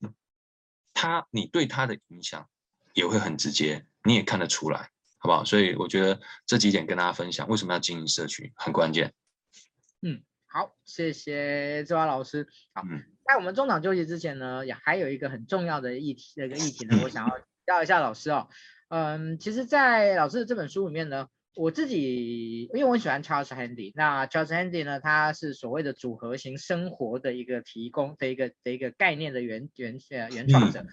[0.94, 2.48] 他你对他的影响
[2.94, 4.90] 也会很直接，你也看得出来。
[5.18, 5.42] 好不好？
[5.42, 9.10] 所以我觉得这几点跟大家分享，为什么要经营社区很关键。
[10.02, 12.46] 嗯，好，谢谢志华老师。
[12.74, 18.50] 好，嗯、在我们中场休息之前呢，也还有一个很重要的议题，那个议题呢，我想要教一下老师哦。
[18.90, 30.84] 嗯，其实，在老师的这本书里面呢，我自己因为我很喜欢 Charles Handy，那 Charles Handy 呢，他是所谓的组合型生活的一个提供的一个的一个概念的原原呃原创者。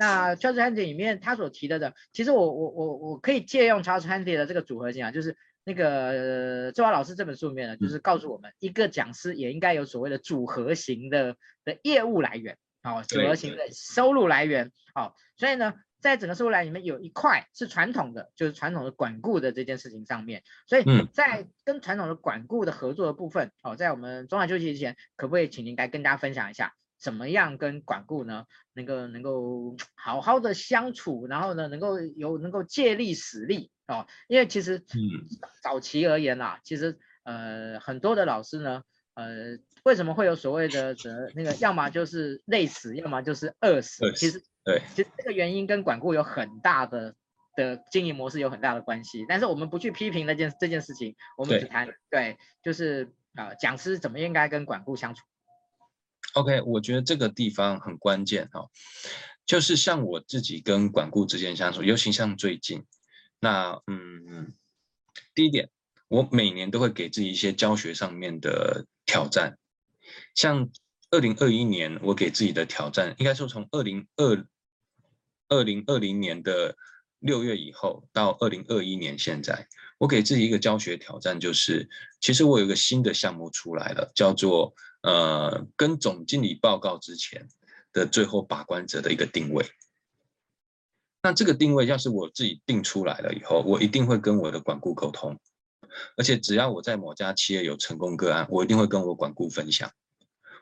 [0.00, 11.36] 嗯那 Charles Handy 里面他所提的的，其实我我我我可以借用 Charles Handy 的这个组合型啊，就是那个周华老师这本书里面呢，就是告诉我们一个讲师也应该有所谓的组合型的
[11.66, 26.72] 的业务来源，好，组合型的收入来源，好，所以呢，在整个收入来源里面有一块是传统的，就是传统的管顾的这件事情上面，所以在跟传统的管顾的合作的部分，好，在我们中场休息之前，可不可以请您来跟大家分享一下？
[27.00, 28.44] 怎么样跟管顾呢？
[28.74, 34.06] 能够能够好好的相处，然后呢，能够有能够借力使力哦。
[34.28, 34.84] 因为其实
[35.62, 38.82] 早期而言啦，其实呃很多的老师呢，
[39.14, 44.12] 呃为什么会有所谓的的那个，要么就是累死，要么就是饿死。
[44.14, 47.14] 其实对，其实这个原因跟管顾有很大的
[47.56, 49.24] 的经营模式有很大的关系。
[49.28, 55.24] 但是我们不去批评那件这件事情，我们只谈对，对，就是呃讲师怎么应该跟管顾相处。
[56.34, 58.68] OK，我觉得这个地方很关键哈，
[59.44, 62.84] 就是像我自己跟管顾之间相处，尤其像最近，
[63.40, 64.54] 那嗯，
[65.34, 65.68] 第一点，
[66.08, 69.58] 我每年都会给自己一些教学上面的挑战，
[70.36, 70.70] 像
[71.10, 74.46] 二零二一年我给自己的挑战，应该说从二零二
[75.48, 76.76] 二零二零年的
[77.18, 79.66] 六月以后到二零二一年现在，
[79.98, 81.88] 我给自己一个教学挑战，就是
[82.20, 84.72] 其实我有一个新的项目出来了，叫做。
[85.02, 87.48] 呃，跟总经理报告之前
[87.92, 89.64] 的最后把关者的一个定位。
[91.22, 95.38] 那这个定位要是我自己定出来了以后，我一定会跟我的管顾沟通。
[96.16, 99.90] 而且只要我在某家企业有成功个案，我一定会跟我管顾分享。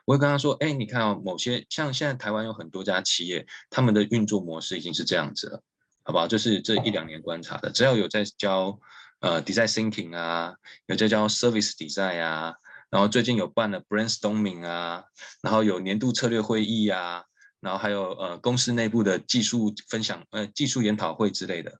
[0.05, 5.61] 我会跟他说：“哎，你看哦，某些像现在台湾有很多家企业，他们的运作模式已经是这样子了，
[6.03, 6.27] 好不好？
[6.27, 8.79] 就是这一两年观察的，只要有在教
[9.19, 10.55] 呃 design thinking 啊，
[10.87, 12.55] 有在教 service design 啊。”
[12.89, 15.05] 然后最近有办了 brainstorming 啊，
[15.41, 17.23] 然后有年度策略会议啊，
[17.59, 21.79] 然后还有呃公司内部的技术分享呃技术研讨会之类的，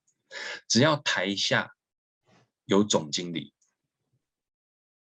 [0.67, 1.73] 只要台下
[2.65, 3.53] 有总经理，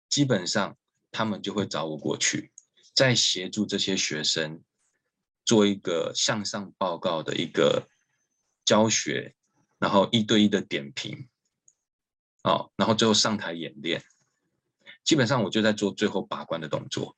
[0.07, 0.77] 基本上
[1.11, 2.53] 他们就会找我过去，
[2.95, 4.63] 再协助这些学生
[5.43, 7.89] 做一个向上报告的一个
[8.63, 9.35] 教学，
[9.79, 11.27] 然后一对一的点评，
[12.43, 14.01] 哦，然后最后上台演练。
[15.03, 17.15] 基本上我就在做最后把关的动作，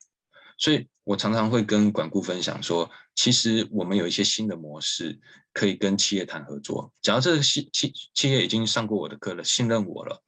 [0.57, 5.19] 所以我常常会跟管顾分享说，其实我们有一些新的模式
[5.51, 6.93] 可以跟企业谈合作。
[7.01, 10.23] 假如这个企企企业已经上过我的课了，信任我了，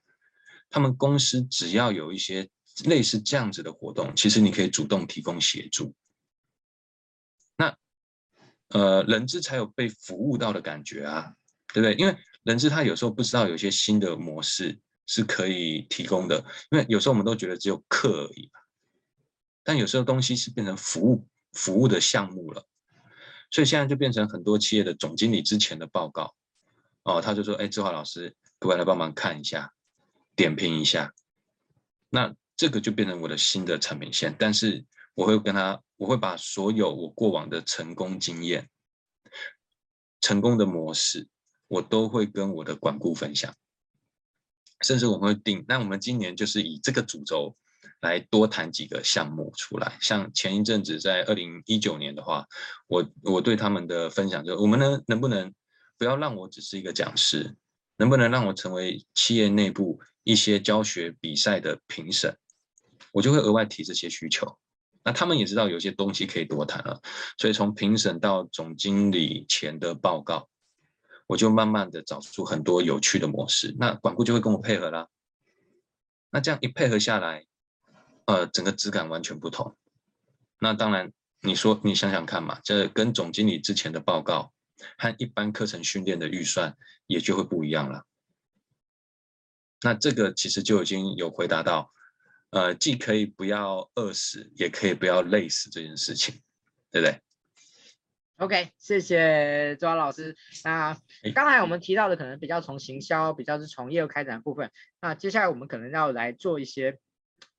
[0.70, 2.50] 他们公司只要有一些
[2.86, 5.94] 类似这样子的活动，其实你可以主动提供协助。
[7.56, 7.78] 那
[8.70, 11.34] 呃，人资才有被服务到的感觉啊，
[11.74, 11.94] 对不对？
[11.96, 14.80] 因为人资他有时候不知道有些新的模式。
[15.06, 18.50] 是可以提供的，因为有时候我们都觉得只有课而已，
[19.64, 22.66] 但有时候东西是变成服务服务的项目了，
[23.52, 26.34] 所以现在就变成很多企业的总经理之前的报告，
[27.04, 29.74] 哦，他就说，哎，志华老师，各位来帮忙看一下，
[30.36, 31.14] 点评一下，
[32.10, 34.86] 那这个就变成我的新的产品线，但是
[35.16, 38.70] 我会跟他，我会把所有我过往的成功经验、
[40.22, 41.28] 成功的模式，
[41.68, 43.54] 我都会跟我的管顾分享。
[44.84, 47.56] 甚至我们会定，那我们今年就是以这个主轴
[48.02, 49.98] 来多谈几个项目出来。
[50.02, 52.46] 像前一阵子在二零一九年的话，
[52.88, 55.54] 我我对他们的分享就是，我们能能不能
[55.98, 57.56] 不要让我只是一个讲师，
[57.98, 62.38] 能不能让我成为企业内部一些教学比赛的评审？
[63.14, 64.58] 我就会额外提这些需求。
[65.06, 67.02] 那他们也知道有些东西可以多谈了，
[67.38, 70.50] 所以从评审到总经理前的报告。
[71.34, 75.08] 我就慢慢的找出很多有趣的模式，那管顾就会跟我配合啦。
[76.30, 77.48] 那这样一配合下来，
[78.26, 79.76] 呃，整个质感完全不同。
[80.60, 84.54] 那当然，你说你想想看嘛，这跟总经理之前的报告
[84.96, 88.06] 和一般课程训练的预算也就会不一样了。
[89.82, 91.92] 那这个其实就已经有回答到，
[92.52, 96.36] 呃，既可以不要饿死，也可以不要累死这件事情，
[96.92, 97.20] 对不对
[98.44, 100.36] ？OK，谢谢周老师。
[100.66, 100.98] 那
[101.34, 104.70] 刚才我们提到的可能比较从行销，比较是从业务开展的部分。
[105.00, 107.00] 那接下来我们可能要来做一些，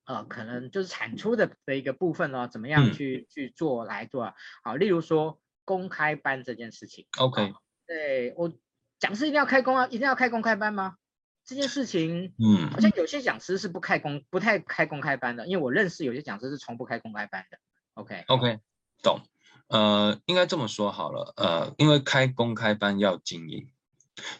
[0.05, 4.35] 呃，可能就是产出的的一个部分呢，怎么样去、嗯、去做来做啊？
[4.62, 7.07] 好，例如说公开班这件事情。
[7.18, 7.55] OK，
[7.87, 8.53] 对我
[8.99, 10.97] 讲师一定要开公啊，一定要开公开班吗？
[11.47, 17.59] 这件事情，嗯，好像有些讲师是不开公，不太开公开班的，因为我认识有些讲师是从不开公开班的。
[17.94, 18.61] Okay,
[19.03, 19.20] 懂。
[19.74, 23.66] 呃，应该这么说好了，呃，因为开公开班要经营，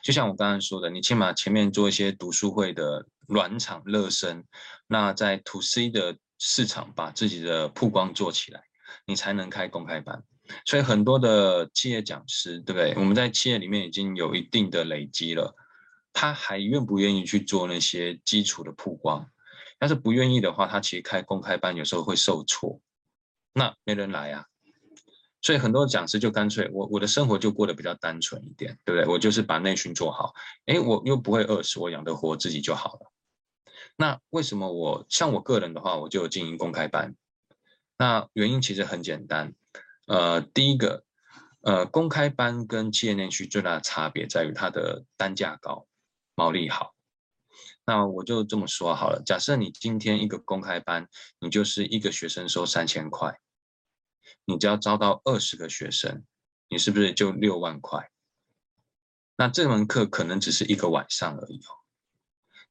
[0.01, 4.45] 就像我刚刚说的，你起码前面做一些读书会的暖场热身，
[4.87, 8.63] 那在 To C 的市场把自己的曝光做起来，
[9.07, 10.23] 你才能开公开班。
[10.65, 12.95] 所以很多的企业讲师，对不对？
[12.97, 15.57] 我们在企业里面已经有一定的累积了，
[16.13, 19.29] 他还愿不愿意去做那些基础的曝光？
[19.81, 22.81] 要是不愿意的话，他其实开公开班有时候会受挫，
[23.53, 24.47] 那没人来啊。
[25.45, 29.13] 所以很多讲师就干脆，我我的生活就过得比较单纯一点，对不对？
[29.13, 30.33] 我就是把内训做好，
[30.65, 33.13] 诶，我又不会饿死，我养得活自己就好了。
[33.95, 37.15] 那为什么我像我个人的话，我就有经营公开班？
[37.99, 39.53] 那原因其实很简单，
[40.07, 41.05] 呃，第一个，
[41.61, 45.87] 呃，公开班跟企业内训最大的差别在于它的单价高，
[46.35, 46.95] 毛利好。
[47.85, 51.07] 那我就这么说好了，假设你今天一个公开班，
[51.39, 53.39] 你就是一个学生收三千块。
[54.45, 56.25] 你只要招到二十个学生，
[56.69, 58.11] 你是不是就六万块？
[59.37, 61.83] 那这门课可能只是一个晚上而已哦。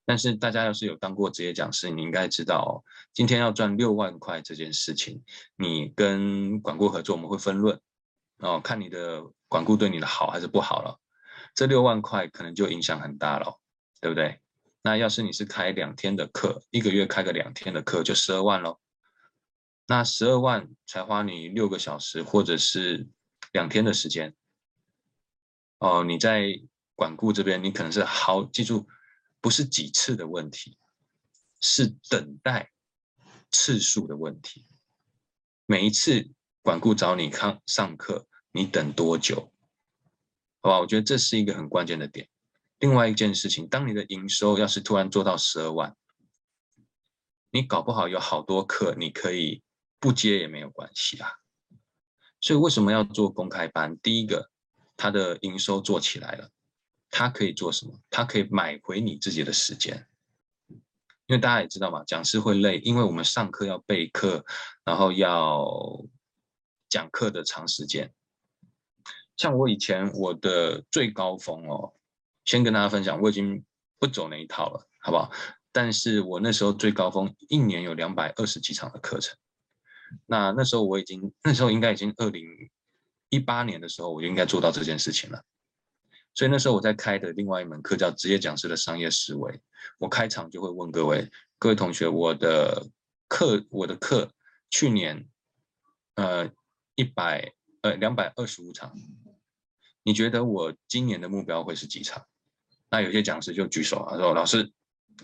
[0.05, 2.71] 但是大家要是有当过职业讲师，你应该知道哦，
[3.13, 5.23] 今天要赚六万块这件事情，
[5.55, 7.79] 你跟管顾合作，我们会分论
[8.39, 10.99] 哦，看你的管顾对你的好还是不好了。
[11.55, 13.59] 这六万块可能就影响很大了，
[14.01, 14.39] 对不对？
[14.81, 18.79] 那要是你是开两天的课，一个月开个两天的课，就十二万喽。
[19.93, 23.07] 那十二万才花你六个小时，或者是
[23.51, 24.33] 两天的时间，
[25.77, 26.59] 哦，你在
[26.95, 28.87] 管顾这边，你可能是好，记住，
[29.39, 30.79] 不是几次的问题，
[31.61, 32.71] 是等待
[33.51, 34.65] 次数的问题。
[35.67, 36.27] 每一次
[36.63, 39.53] 管顾找你看上课，你等多久？
[40.61, 42.27] 好吧，我觉得这是一个很关键的点。
[42.79, 45.95] 另外一件事情，当你的营收要是突然做到十二万，
[47.51, 49.61] 你搞不好有好多课你可以。
[50.03, 51.31] 不接也没有关系啊，
[52.41, 53.97] 所以为什么要做公开班？
[53.99, 54.49] 第一个，
[54.97, 56.49] 他的营收做起来了，
[57.09, 57.93] 他可以做什么？
[58.09, 60.05] 他可以买回你自己的时间，
[60.67, 64.43] 因为大家也知道嘛，讲师会累，因为我们上课要备课，
[64.83, 65.65] 然后要
[66.89, 68.13] 讲课的长时间。
[69.37, 71.93] 像我以前我的最高峰哦，
[72.43, 73.63] 先跟大家分享，我已经
[73.97, 75.31] 不走那一套了，好不好？
[75.71, 79.37] 但是我那时候最高峰一年有两百二十几场的课程。
[80.25, 82.45] 那那时候我已经，那时候应该已经二零
[83.29, 85.43] 一八年的时候，我就应该做到这件事情了。
[86.35, 89.61] 所以那时候我在开的另外一门课叫职业讲师的商业思维，
[89.99, 92.87] 我开场就会问各位各位同学，我的
[93.27, 94.31] 课我的课
[94.69, 95.27] 去年
[96.15, 96.49] 呃
[96.95, 98.95] 一百呃两百二十五场，
[100.03, 102.25] 你觉得我今年的目标会是几场？
[102.89, 104.71] 那有些讲师就举手啊，说老师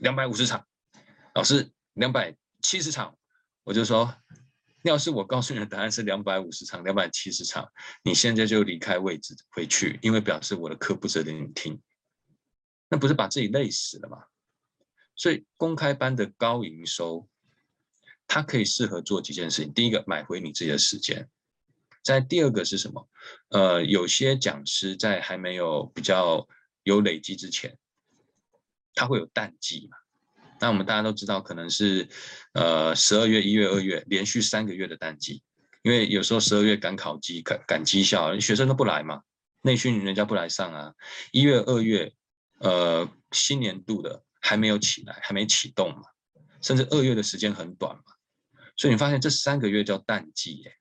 [0.01, 0.65] 两百五十场，
[1.33, 3.15] 老师两百七十场，
[3.63, 4.13] 我就说。
[4.83, 7.69] 要是我告诉你的答案是两百五十场、两百七十场，
[8.03, 11.81] 你现在就离开位置回去，因为表示我的课不值得你听，
[12.87, 14.23] 那不是把自己累死了吗？
[15.15, 17.27] 所以公开班的高营收，
[18.25, 19.73] 它可以适合做几件事情。
[19.73, 21.25] 第一个，买回你自己的时间；
[22.01, 23.09] 在第二个是什么？
[23.49, 26.47] 呃，有些讲师在还没有比较
[26.83, 27.77] 有累积之前，
[28.93, 29.97] 他会有淡季嘛。
[30.61, 32.07] 那我们大家都知道，可能是，
[32.53, 35.41] 呃，十二月、一月、二月连续三个月的淡季，
[35.83, 39.21] 因为有时候十二月赶考绩、赶赶绩效，学生都不来嘛，
[39.61, 40.93] 内训人家不来上啊。
[41.31, 42.13] 一月、二月，
[42.59, 46.03] 呃，新年度的还没有起来，还没启动嘛，
[46.61, 48.03] 甚至二月的时间很短嘛，
[48.75, 50.75] 所以你发现这三个月叫淡季耶，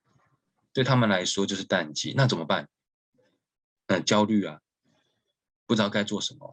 [0.73, 2.69] 对他们来说就是淡季，那怎么办？
[3.87, 4.59] 嗯，焦虑啊，
[5.67, 6.53] 不知道该做什么，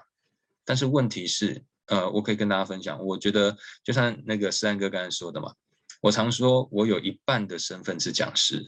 [0.64, 1.64] 但是问题是。
[1.88, 5.54] 呃，我可以跟大家分享，我觉得就像那个思安哥刚才说的嘛，
[6.02, 8.64] 我常说我有一半的身份是讲师，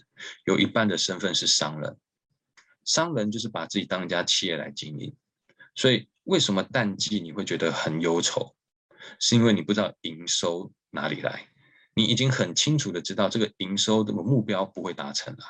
[0.45, 1.97] 有一半的身份是商人。
[2.85, 5.13] 商人就是把自己当一家企业来经营，
[5.75, 8.55] 所以为什么淡季你会觉得很忧愁？
[9.19, 11.49] 是因为你不知道营收哪里来，
[11.93, 15.43] 你已经很清楚的知道这个营收的目标不会达成了。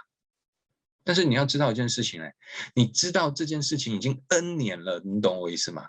[1.03, 2.34] 但是你要知道一件事情，哎，
[2.74, 5.86] 你知道这件事情已经 N 年了，你懂我意思吗？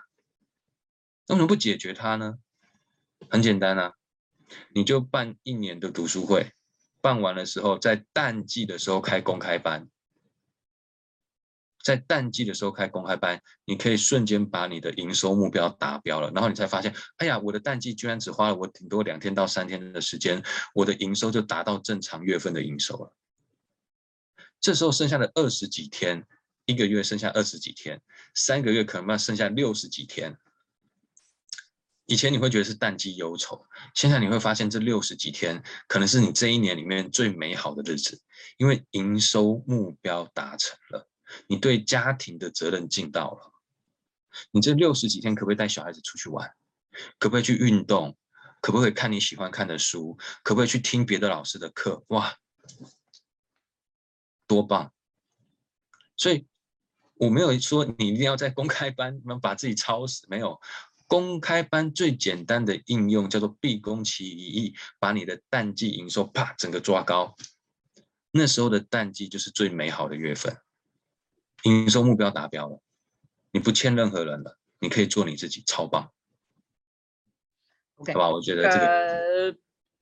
[1.29, 2.39] 为什么不解决它呢？
[3.29, 3.93] 很简单啊，
[4.73, 6.53] 你就办一年的读书会，
[7.01, 9.87] 办完的时候，在淡季的时候开公开班，
[11.83, 23.13] 在淡季的时候开公开班，你可以瞬间把你的营收目标达标了，然后你才发现，哎呀，我的淡季居然只花了我顶多两天到三天的时间，我的营收就达到正常月份的营收了。
[24.59, 26.25] 这时候剩下的二十几天，
[26.65, 28.01] 一个月剩下二十几天，
[28.33, 30.35] 三个月可能要剩下六十几天。
[32.09, 38.19] 以前你会觉得是淡季忧愁，现在你会发现这六十几天可能是你这一年里面最美好的日子，
[38.57, 41.07] 因为营收目标达成了，
[41.47, 43.53] 你对家庭的责任尽到了。
[44.49, 46.51] 你这六十几天可不可以带小孩子出去玩？
[47.19, 48.17] 可不可以去运动？
[48.59, 50.17] 可不可以看你喜欢看的书？
[50.41, 52.03] 可不可以去听别的老师的课？
[52.07, 52.35] 哇，
[54.47, 54.91] 多棒！
[56.17, 56.47] 所以
[57.13, 60.59] 我没有说你一定要在公开班 把自己操死，没有。
[61.09, 67.35] 公开班最简单的应用叫做毕恭其一役，把你的淡季营收啪整个抓高。
[68.31, 70.55] 那时候的淡季就是最美好的月份，
[71.63, 72.79] 营收目标达标了，
[73.51, 76.11] 你不欠任何人了，你可以做你自己，超棒。
[77.95, 78.85] OK，好吧，我觉得这个。
[78.85, 79.51] 呃，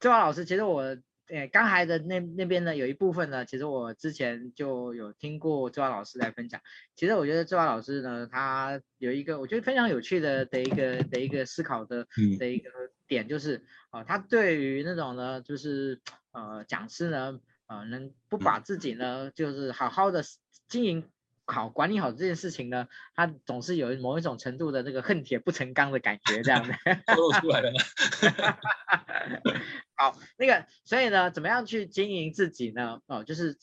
[0.02, 0.98] 周华老师，其实我。
[1.28, 6.62] 对，刚才的那那边呢，有一部分呢，其实我之前就有听过周华老师来分享。
[6.96, 12.08] 其实我觉得周华老师呢，他有一个我觉得非常有趣的的一个的一个思考的
[12.40, 12.70] 的一个
[13.08, 13.58] 点，就是
[13.90, 16.00] 啊、呃，他对于那种呢，就是
[16.32, 20.24] 呃讲师呢，呃能不把自己呢，就是好好的
[20.70, 21.10] 经营
[21.48, 26.76] 好、管理好这件事情呢，他总是有某一种程度的那个恨铁不成钢的感觉，这样的。
[27.08, 27.72] 透露出来了。
[29.96, 33.02] 好，那个，所以呢，怎么样去经营自己呢？
[33.08, 33.58] 哦，就是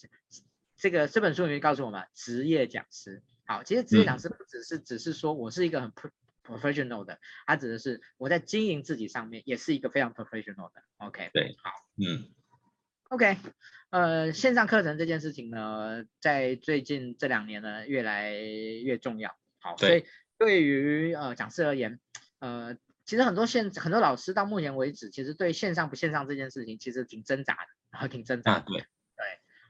[0.76, 3.22] 这个这本书里面告诉我们，职业讲师。
[3.46, 5.92] 好，其实职业讲师不只是只是说我是一个很
[6.42, 10.82] professional 的，它指的是我在经营自己上面也是一个非常 professional 的。
[10.96, 12.30] OK，对，好，嗯
[13.10, 13.36] ，OK，
[13.94, 19.30] 呃，线上课程这件事情呢，在最近这两年呢，越来越重要。
[19.60, 20.04] 好，所以
[20.36, 22.00] 对于呃讲师而言，
[22.40, 22.76] 呃。
[23.06, 28.60] 其实很多线很多老师到目前为止，其实对线上不线上这件事情，其实挺挣扎的，然后挺挣扎的。
[28.60, 28.86] 啊、对对，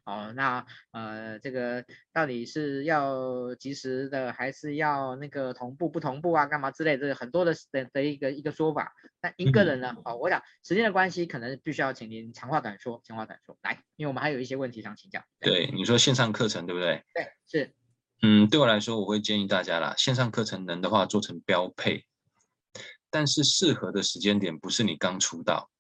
[0.04, 6.46] 哦，那呃，这个到底是要及时的，还是要那个同步不同步啊？
[6.46, 8.92] 干嘛之类的，这个很多的的的一个一个说法。
[9.22, 9.94] 那一个人呢？
[9.96, 15.22] 嗯、哦，我想时间的关系，可能必须要请您长话短说，长话短说来，因为我们还有一些问题想请教。
[15.40, 17.02] 对，你说线上课程对不对？
[17.14, 17.72] 对，是。
[18.22, 22.04] 嗯，对我来说，我会建议大家啦，线上课程能的话做成标配。
[23.10, 25.70] 但是适合的时间点不是你刚出道，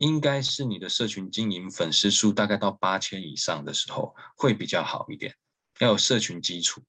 [0.00, 5.34] 应该是你的社群经营粉丝数大概到八千以上的时候会比较好一点，
[5.78, 6.82] 要有社群基础。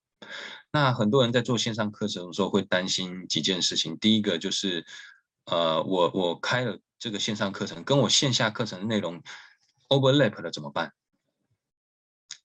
[0.72, 4.86] 那很多人在做线上课程的时候会担心几件事情，第一个就是
[5.44, 9.22] 呃，我我开了这个线上课程，跟我线下课程的内容
[9.90, 10.94] overlap 了怎么办？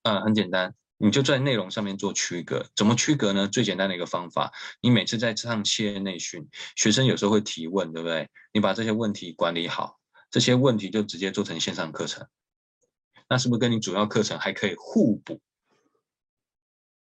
[0.02, 2.66] 呃，很简单，你就在内容上面做区隔。
[2.74, 3.46] 怎么区隔呢？
[3.46, 8.28] 最简单的一个方法，你每次在上企业内训，学生有时候会提问，对不对？
[8.52, 10.00] 你把这些问题管理好，
[10.36, 12.28] 这些问题就直接做成线上课程，
[13.26, 15.40] 那是不是跟你主要课程还可以互补？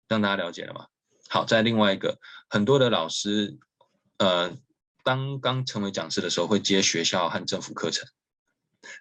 [0.07, 0.87] 让大家了解了吗？
[1.27, 2.17] 好，再另外一个，
[2.49, 3.59] 很多的老师，
[4.17, 4.57] 呃。
[5.01, 8.07] 当刚成为讲师的时候，会接学校和政府课程，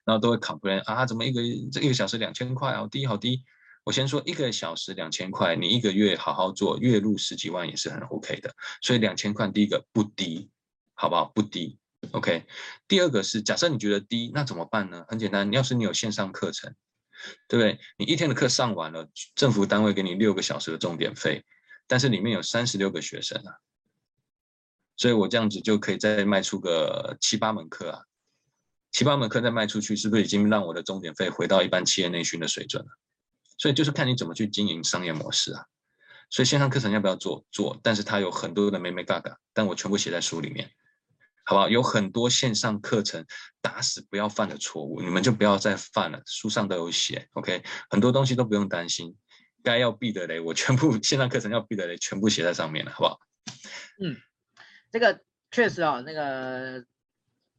[0.05, 1.41] 然后都会 complain 啊，怎么一个
[1.72, 3.45] 这一个小时两千块，好低好低。
[3.85, 8.55] 我先说一个小时两千块，你一个月好好做，月入十几万也是很 OK 的。
[8.81, 10.51] 所以两千块第一个不低，
[10.95, 11.24] 好不好？
[11.35, 11.79] 不低
[12.12, 12.46] ，OK。
[12.86, 15.05] 第二个是假设你觉得低，那怎么办呢？
[15.09, 16.74] 很简单，你要是你有线上课程，
[17.49, 17.78] 对不对？
[17.96, 21.44] 你一天的课上完了，政府单位给你六个小时的钟点费，
[21.86, 23.57] 但是里面有三十六个学生啊。
[24.96, 28.03] 所以我这样子就可以再卖出个七八门课啊，
[28.90, 32.90] 七八门课再卖出去，是不是已经让我的钟点费回到一般企业内训的水准了？
[33.57, 35.66] 所以就是看你怎么去经营商业模式啊。
[36.30, 37.46] 所以线上课程要不要做？
[37.51, 40.70] 做，但是它有很多的美美嘎嘎，但我全部写在书里面，
[41.49, 41.68] 好不好？
[41.70, 43.24] 有很多线上课程
[43.62, 47.62] 打死不要犯的错误，你们就不要再犯了，书上都有写，OK？
[47.88, 49.16] 很多东西都不用担心，
[49.62, 53.20] 该要避的雷，我全部线上课程要避的雷全部写在上面了，好不好？
[54.03, 54.16] 嗯。
[54.90, 56.84] 这个确实哦，那个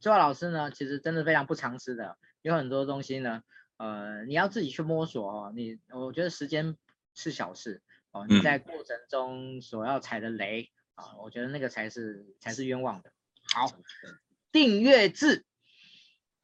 [0.00, 3.42] 周老师呢，其实真的非常不常识的，有很多东西呢，
[3.76, 5.52] 呃，你要自己去摸索哦。
[5.54, 6.76] 你我觉得时间
[7.14, 7.82] 是小事
[8.12, 13.12] 哦，你在过程中所要踩的雷啊、嗯哦，我觉得那个才是才是冤枉的。
[13.54, 13.72] 好，
[14.52, 15.44] 订阅制，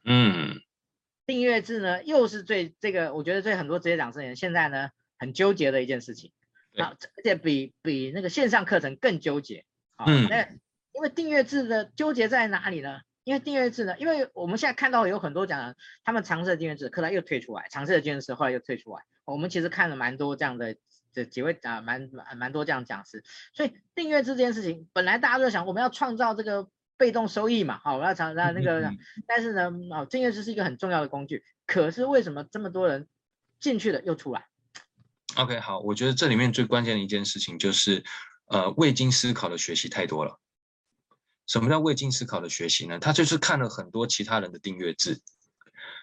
[0.04, 0.60] 嗯，
[1.26, 6.32] 订阅制呢，又是最这个，我觉得对很多职业讲师人现在呢很纠结的一件事情
[6.76, 9.64] 啊，而且比比那个线上课程更纠结
[9.96, 10.48] 啊，哦、嗯，那。
[10.96, 13.02] 因为订阅制的纠结在哪里呢？
[13.24, 19.02] 因为订阅制呢，因为我们现在看到有很多讲，他们尝试的订阅制，后来又退出来，尝试的订阅制后来又退出来。
[19.26, 20.74] 我们其实看了蛮多这样的
[21.12, 23.22] 这几位啊，蛮蛮蛮多这样讲师。
[23.52, 26.66] 所以订阅制这件事情，本来大家都想我们要创造这个
[26.96, 28.92] 被动收益嘛，好，我们要尝试那个，
[29.26, 31.44] 但是呢，哦，订阅制是一个很重要的工具。
[31.66, 33.08] 可是为什么这么多人
[33.60, 34.46] 进去了又出来
[35.36, 38.04] ？OK，好，我觉得这里面最关键的一件事情就是，
[38.46, 40.38] 呃，未经思考的学习太多了。
[41.46, 42.98] 什么叫未经思考的学习呢？
[42.98, 45.20] 他就是看了很多其他人的订阅制，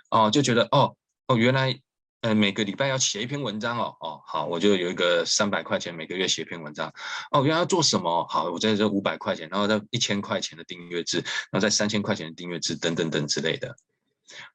[0.10, 0.96] 哦，就觉得哦
[1.28, 1.82] 哦，原来
[2.24, 6.92] 呃每个礼拜要写一篇文章哦哦，好，我就有一个三百块钱每个月写一篇文章，
[7.32, 8.26] 哦，原来要做什么？
[8.30, 13.76] 好，我在这五百块钱，然后再一千块钱的订阅制，然后再三千块钱的订阅制等等等之类的。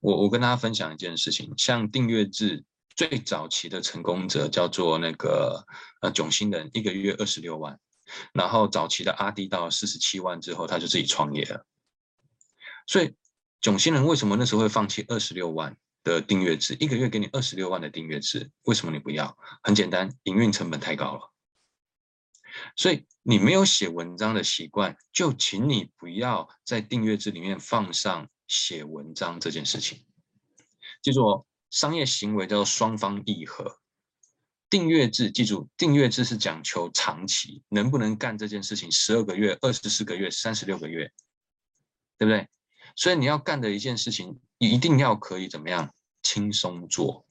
[0.00, 2.64] 我我跟大家分享一件事情，像订阅制
[2.96, 5.66] 最早期的成功者叫做那个
[6.00, 7.78] 呃囧星人，一个月二十六万。
[8.32, 11.66] 然后早期的阿滴到四十七万之后，他就自己创业了。
[12.86, 13.14] 所以
[13.60, 15.76] 囧星人为什么那时候会放弃二十六万
[16.08, 16.74] 的订阅制？
[16.80, 19.36] 一个月给你二十六万的订阅制，为什么你不要？
[19.62, 21.32] 很简单，营运成本太高了。
[22.74, 30.04] 所以你没有写文章的习惯，就请你不要在订阅制里面放上写文章这件事情。
[31.02, 33.78] 记住哦，商业行为叫做双方议和。
[34.70, 41.10] 订阅制，记住，订阅制是讲求长期，能不能干这件事情十二个月、二十四个月、三十六个月，
[42.18, 42.48] 对不对？
[42.96, 45.94] 所以你要干的一件事情，一定要可以怎么样
[46.28, 47.24] 轻松做。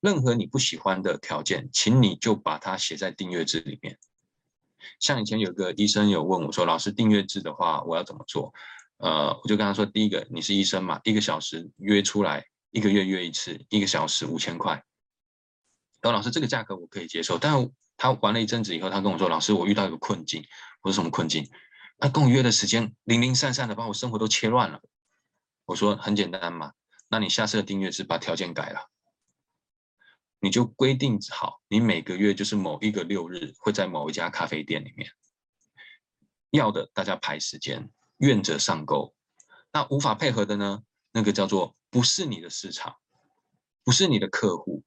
[0.00, 4.00] 任何你不喜欢的条件，请你就把它写在订阅制里面。
[4.98, 8.52] 像以前有个医生有问我说：“老师，订阅制的话，我要怎么做？”
[8.98, 14.84] 呃，我就跟他说：“第一个，你是医生嘛，一个小时约出来，一个月约一次，一个小时五千块。”
[16.02, 20.44] 然后老师，这个价格我可以接受，但他玩了一阵子以后，他跟我说：“老师，我遇到一个困境。”
[20.82, 21.48] 我说：“什么困境？”
[22.00, 24.80] 他跟我约的时间零零散散的，把我生活都切乱了。
[25.66, 26.72] 我说：“很简单嘛，
[27.12, 28.88] 那你下次的订阅是把条件改了，
[30.38, 35.10] 你就规定好，你每个月就是某一个六日会在某一家咖啡店里面，
[36.50, 39.12] 要的大家排时间，愿者上钩。
[39.72, 40.84] 那无法配合的呢？
[41.10, 42.94] 那个叫做不是你的市场，
[43.82, 44.84] 不是你的客户。”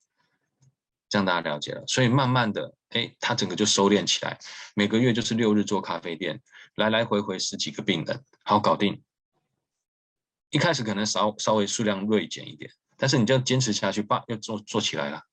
[1.10, 4.40] 这样大家了解了，所以慢慢的，哎，他整个就收敛起来，
[4.76, 6.42] 每个月就是六日做咖啡店，
[6.76, 9.04] 来来回回十几个病人，好搞定。
[10.54, 15.24] 一开始可能稍稍微数量锐减一点，但是你就要坚持下去，把要做做起来了。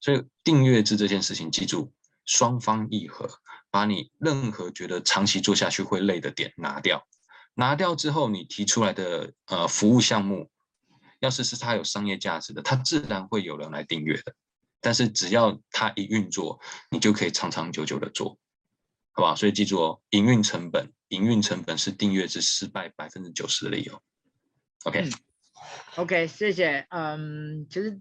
[0.00, 1.92] 所以订阅制这件事情，记住
[2.26, 3.30] 双方议和，
[3.70, 7.06] 把你任何觉得长期做下去会累的点拿掉，
[7.54, 10.50] 拿掉之后，你提出来的呃服务项目，
[11.20, 14.34] 要是是它有商业价值的，它自然会有人来订阅的。
[14.80, 16.60] 但是只要它一运作，
[16.90, 18.36] 你就可以长长久久的做，
[19.12, 19.36] 好吧？
[19.36, 24.02] 所以记住哦，营运成本营运成本是订阅制失败百分之九十的理由。
[24.84, 25.16] OK，OK，、okay?
[25.96, 26.86] 嗯 okay, 谢谢。
[26.90, 27.98] 嗯，其实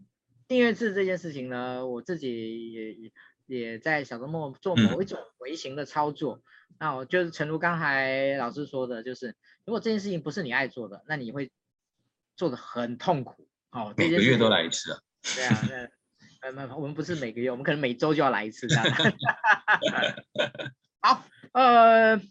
[0.48, 3.12] 订阅制这件事情呢，我自己也
[3.46, 6.36] 也在小周末做某一种微型的操作。
[6.36, 6.44] 嗯、
[6.80, 9.34] 那我就是诚如刚才老师说的，就是
[9.66, 11.52] 如果这件事情不是你爱做的，那你会
[12.36, 13.48] 做的很痛苦。
[13.72, 15.00] 哦，每个月都来一次啊？
[15.36, 15.62] 对啊，
[16.42, 18.86] 那呃，我们不是每个月，我们可能每周就要来一次这样。
[21.00, 21.24] 好，
[21.54, 22.22] 呃。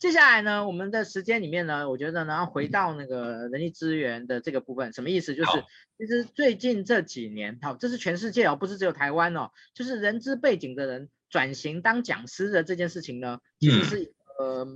[0.00, 5.34] 接下来呢，我们的时间里面呢，我觉得呢，要回到那个人力资源的这个部分，什么意思？
[5.34, 5.62] 就是
[5.98, 14.66] 其实最近这几年，好，这是全世界哦，不是只有台湾哦，就是人资背景的人转型当讲师的这件事情呢，其实是呃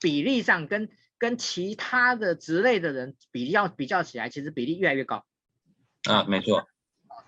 [0.00, 5.26] 比例上跟跟其他的职类的人比例要比较起来，其实比例越来越高。
[6.08, 6.66] 啊，没错，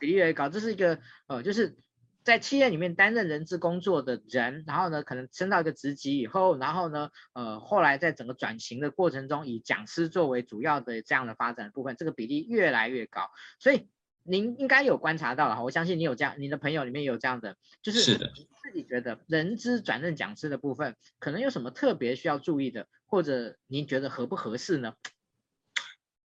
[0.01, 1.77] 比例越来越高，这是一个呃，就是。
[2.25, 13.31] 在企业里面担任人资工作的人，然后呢，可能升到一个职级以后，然后呢，呃，后来在整个转型的过程中，以讲师作为主要的这样的发展的部分，这个比例越来越高。
[13.59, 13.89] 所以
[14.23, 24.95] 您应该有观察到了，我相信你有这样，你的朋友里面有这样的，就是你自己觉得人资转任讲师的部分，可能有什么特别需要注意的，或者您觉得合不合适呢？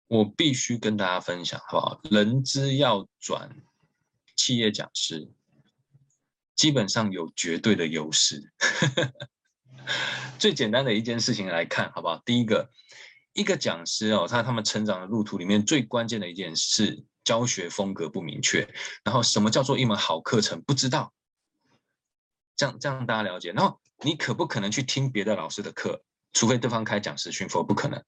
[0.08, 2.02] 我必须跟大家分享，好不好？
[2.10, 3.50] 人资要转
[4.36, 5.30] 企业讲师。
[6.56, 8.52] 基本上有绝对的优势。
[10.40, 12.22] 最简单的一件事情来看，好不好？
[12.26, 12.70] 第一个，
[13.34, 18.68] 一个讲师哦，他他们成长的路途里面最关键的一件事，教学风格不明确，
[19.04, 21.14] 然后什么叫做一门好课程不知道，
[22.56, 23.52] 这样这样大家了解。
[23.52, 26.04] 然后你可不可能去听别的老师的课？
[26.34, 28.04] 除非对方开讲师训，否则不可能。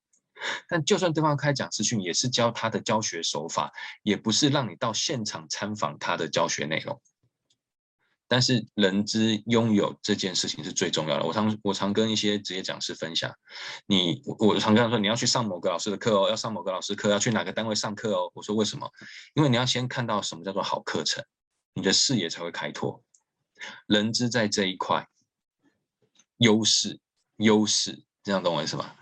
[0.67, 3.71] 但就算对方开讲师训，也是教他的教学手法，
[4.01, 7.01] 也不是让你到现场参访他的教学内容。
[8.27, 11.25] 但是人资拥有这件事情是最重要的。
[11.25, 13.31] 我常我常跟一些职业讲师分享，
[13.85, 18.31] 你我常跟他说，你要去上某个老师的课哦，要上某个老师课，要去哪个单位上课哦。
[18.33, 18.89] 我说为什么？
[19.35, 21.23] 因为你要先看到什么叫做好课程，
[21.73, 23.03] 你的视野才会开拓。
[23.87, 25.07] 人资在这一块
[26.37, 26.99] 优势
[27.37, 28.95] 优势，这样懂我意思吗？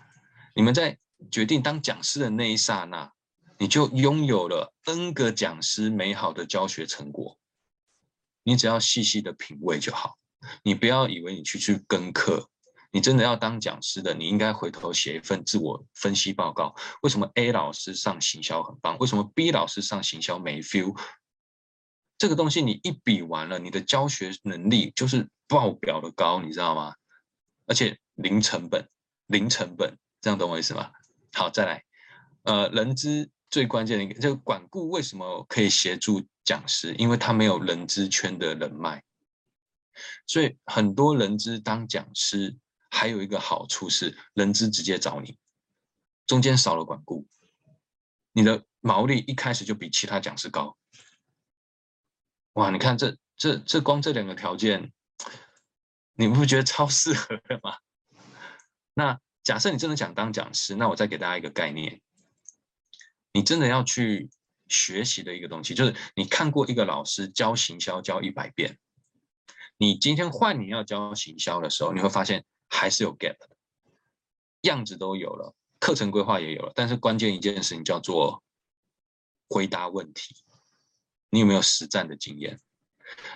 [0.54, 0.98] 你们在
[1.30, 3.10] 决定当讲师的那一刹那，
[3.58, 7.38] 你就拥有了 N 个讲师美好的教学成果。
[8.44, 10.16] 你只要细细的品味就好，
[10.62, 12.48] 你不要以为你去去跟课，
[12.92, 16.74] 你真的要当讲师的，你应该回头写一份自我分析报告。
[17.02, 18.96] 为什么 A 老师上行销很棒？
[18.98, 20.96] 为什么 B 老师上行销没 feel？
[22.16, 26.94] 这个东西你一比完了，你的教学能力就是爆表的高，你知道吗？
[27.66, 28.88] 而且零成本，
[29.26, 30.92] 零成本，这样懂我意思吗？
[31.32, 31.82] 好，再来，
[32.42, 36.20] 呃，人资最关键的一个，这个管顾为什么可以协助？
[36.42, 39.00] 讲师，因为他没有人资圈的人脉，
[40.26, 42.56] 所以很多人资当讲师，
[42.90, 45.38] 还有一个好处是，人资直接找你，
[46.26, 47.28] 中间少了管顾，
[48.32, 50.76] 你的毛利一开始就比其他讲师高。
[52.54, 54.92] 哇，你看这这这光这两个条件，
[56.14, 57.78] 你不觉得超适合的吗？
[58.92, 62.02] 那假设你真的想当讲师，那我再给大家一个概念，
[63.34, 64.30] 你真的要去。
[64.66, 68.78] 学习的一个东西，就是你看过一个老师教行销教一百遍，
[69.76, 73.50] 你今天换你要教行销的时候，你会发现还是有 gap 的，
[74.62, 78.42] 样子都有了，课程规划也有了，但是关键一件事情叫做
[79.50, 80.34] 回答问题，
[81.28, 82.58] 你有没有实战的经验？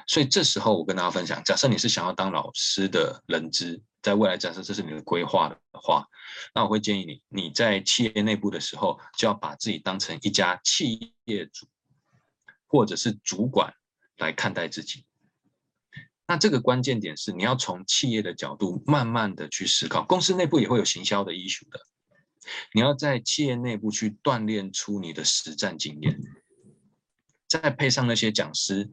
[0.06, 6.06] 所以这时候我跟大家分享，假设你是想要当老师的人资，在未来假设这是你的规划的话，
[6.54, 11.66] 那我会建议你，你在企业内部的时候就要把自己当成一家企业主
[12.66, 13.72] 或者是主管
[14.16, 15.04] 来看待自己。
[16.26, 21.80] 那这个关键点是，你要从企业的角度慢慢的去思考，公司内部也会有行销的 issue 的，
[22.72, 26.18] 你要在企业内部去锻炼出你的实战经验，
[27.46, 28.90] 再配上那些讲师。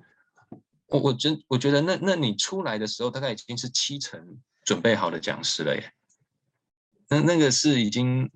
[0.96, 5.93] 我我觉我觉得那那你出来的时候，大概已经是七成准备好的讲师了耶。
[7.10, 8.32] 那那个是已经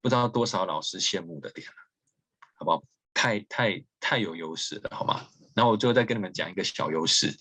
[0.00, 1.74] 不知道多少老师羡慕的点了，
[2.54, 2.82] 好不好？
[3.14, 5.26] 太太太有优势了，好吗？
[5.54, 7.36] 然后我最后再跟你们讲一个小优势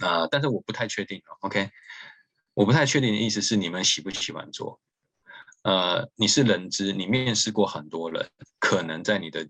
[0.00, 1.70] 啊，但是我不太确定，OK？
[2.54, 4.80] 我不太确定的意思是你们喜不喜欢做？
[5.62, 9.48] 呃，你是人资，你面试过很多人，可能在你的。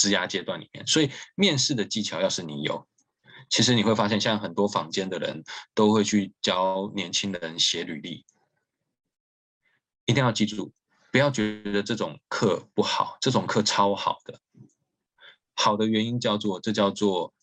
[0.00, 2.88] 职涯阶段里面，所以面试的技巧要是你有，
[3.50, 5.44] 其实你会发现，像很多坊间的人
[5.74, 8.24] 都会去教年轻的人写履历。
[10.06, 10.72] 一定要记住，
[11.12, 14.40] 不要觉得这种课不好，这种课超好的。
[15.54, 17.34] 好的原因叫做，这叫做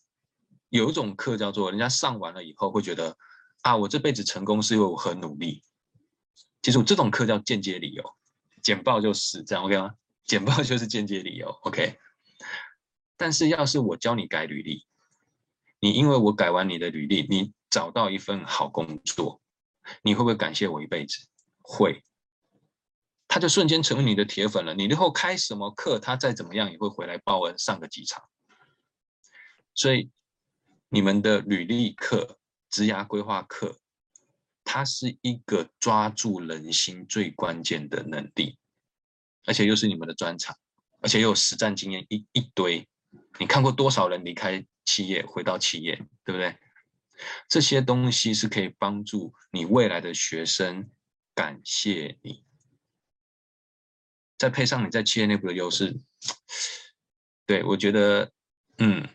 [0.68, 3.16] 有一种课叫做，人家上完了以后会觉得
[3.62, 5.62] 啊，我这辈子成功是因为我很努力。
[6.60, 8.02] 记住这种课叫间接理由，
[8.64, 9.92] 简报就是这样，OK 吗？
[10.24, 11.96] 简报就是间接理由，OK。
[13.18, 14.86] 但是要是我教你改履历，
[15.80, 19.42] 你因为我改完你的履历，你找到一份好工作，
[20.00, 21.26] 你会不会感谢我一辈子？
[21.60, 22.02] 会。
[23.30, 24.74] 他就瞬间成为你的铁粉了。
[24.74, 28.24] 你以后开什么课，他再怎么样也会回来报恩上个几场。
[29.74, 30.10] 所以
[30.88, 32.38] 你们的履历课、
[32.70, 33.76] 职涯规划课，
[34.64, 38.58] 它是一个抓住人心最关键的能力，
[39.44, 40.56] 而且又是你们的专长，
[41.02, 42.88] 而且又有实战经验一一堆。
[43.38, 46.56] 你看过多少人离开企业回到企业，对不对？
[47.48, 50.90] 这些东西是可以帮助你未来的学生
[51.34, 52.44] 感谢你。
[54.38, 55.98] 再配上你在企业内部的优势，
[57.44, 58.30] 对，我觉得，
[58.78, 59.08] 嗯，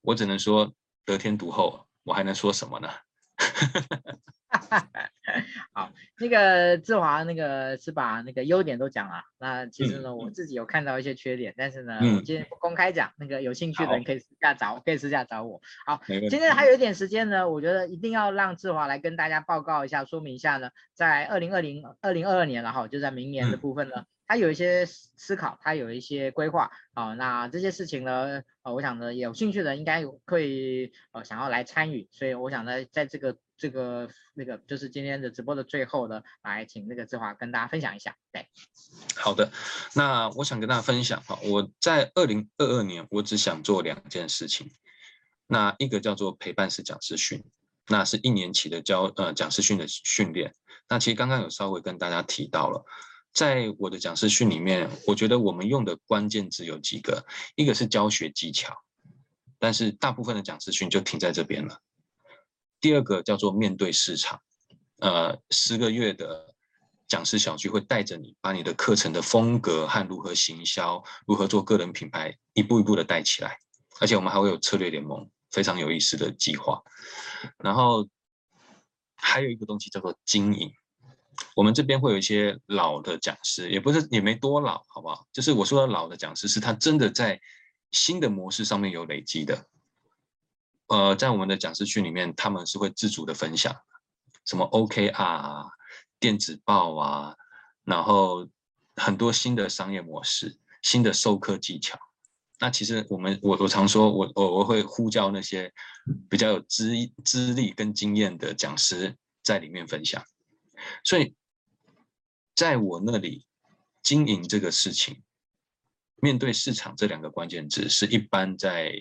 [0.00, 0.74] 我只能说
[1.04, 2.88] 得天独厚，我还能说什么呢？
[5.74, 15.60] 好，那个志华那个是把那个优点都讲了，那其实呢，嗯、我自己有看到一些缺点，但是呢，嗯、我今天不公开讲，那个有兴趣的人可以私下找，好可以私下找我。
[15.84, 23.96] 好，今天还有一点时间呢，我觉得一定要让志华来跟大家报告一下，说明一下呢，在二零二零二零二二年了哈，就在明年的部分呢。
[23.96, 38.16] 嗯他有一些思考，他有一些规划啊，那这些事情呢，呃，我想呢，有兴趣的应该会呃想要来参与，所以我想呢，在这个这个那个就是今天的直播的最后呢，来请那个志华跟大家分享一下。
[38.32, 38.48] 对，
[39.14, 39.50] 好的，
[39.94, 44.70] 那我想跟大家分享哈，我在二零二二年，我只想做两件事情，
[45.46, 47.44] 那一个叫做陪伴式讲师训，
[47.86, 50.52] 那是一年期的教呃讲师训的训练，
[50.88, 52.84] 那其实刚刚有稍微跟大家提到了。
[53.36, 57.22] 在我的讲师训里面，我觉得我们用的关键字有几个，
[57.54, 58.74] 一个是教学技巧，
[59.58, 61.78] 但是大部分的讲师训就停在这边了。
[62.80, 64.40] 第二个叫做面对市场，
[65.00, 66.54] 呃，十个月的
[67.06, 73.58] 讲师小聚会带着你，把你的课程的风格和如何行销、如何做个人品牌，一步一步的带起来。
[74.00, 76.82] 而且我们还会有策略联盟，非常有意思的计划。
[77.58, 78.08] 然后
[79.14, 80.72] 还有一个东西叫做经营。
[81.56, 85.26] 我们这边会有一些老的讲师，也不是也没多老，好不好？
[85.32, 87.40] 就是我说的老的讲师，是他真的在
[87.92, 89.66] 新的模式上面有累积的。
[90.88, 93.74] 呃，在我们的讲师群里面，他们是会自主的分享，
[94.44, 95.64] 什么 OKR 啊、
[96.20, 97.34] 电子报啊，
[97.84, 98.46] 然后
[98.94, 101.98] 很多新的商业模式、新的授课技巧。
[102.60, 105.72] 那其实我们我我常说，我我我会呼叫那些
[106.28, 106.92] 比较有资
[107.24, 110.22] 资历跟经验的讲师在里面分享。
[111.02, 111.34] 所以，
[112.56, 113.46] 在我那里
[114.02, 115.22] 经营这个事情，
[116.16, 118.94] 面对市场这两个关键字，是一般在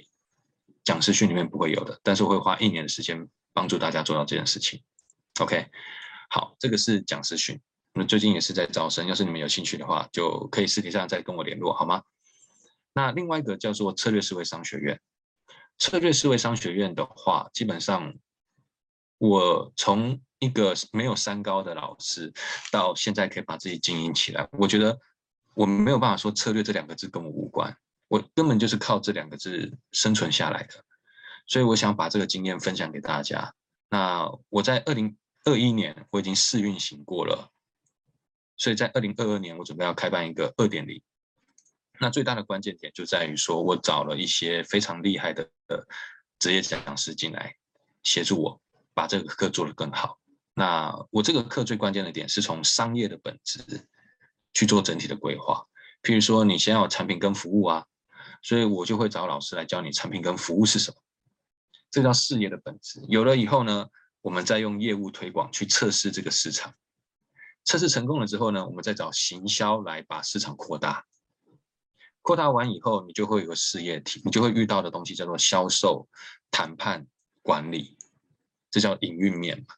[0.84, 4.84] 讲师训里面不会有的，但是会花一年的时间帮助大家做到这件事情。
[5.40, 5.68] OK，
[6.30, 7.60] 好，这个是讲师训，
[7.94, 12.04] 那最近也是在招生，要是你们有兴趣的话，就可以实体上再跟我联络，好吗？
[12.94, 15.00] 那另外一个叫做策略思维商学院，
[15.78, 18.16] 策略思维商学院的话，基本上
[19.18, 22.34] 我从一个没有三高的老师，
[22.72, 25.00] 到现在可以把自己经营起来，我觉得
[25.54, 27.76] 我没有办法说策略这两个字跟我无关，
[28.08, 30.86] 我根本就是靠这两个字生存下来的，
[31.48, 33.54] 所以我想把这个经验分享给大家。
[33.90, 37.52] 那我在二零二一年我已经试运行过了，
[38.58, 41.02] 所以在二零二二年我准备要开办一个二点零。
[42.00, 45.50] 那最大的关键点就在于说我找了一些非常厉害的
[46.40, 47.56] 职业讲师进来
[48.04, 48.62] 协助我
[48.94, 50.20] 把这个课做得更好。
[50.58, 53.62] 那我这个课最关键的点是从商业的本质
[54.54, 55.66] 去做整体的规划。
[56.02, 57.86] 譬如说，你先要有产品跟服务啊，
[58.42, 60.98] 所以我就会找老师来教你产品跟服务是什么。
[61.92, 63.04] 这叫事业的本质。
[63.10, 63.88] 有了以后呢，
[64.22, 66.74] 我们再用业务推广去测试这个市场。
[67.66, 71.06] 测试成功了之后呢，我们再找行销来把市场扩大。
[72.22, 76.08] 扩大完以后，你就会有个事业体，你就会遇到的东西叫做销售、
[76.50, 77.06] 谈判、
[77.42, 77.98] 管理，
[78.72, 79.76] 这叫营运面嘛。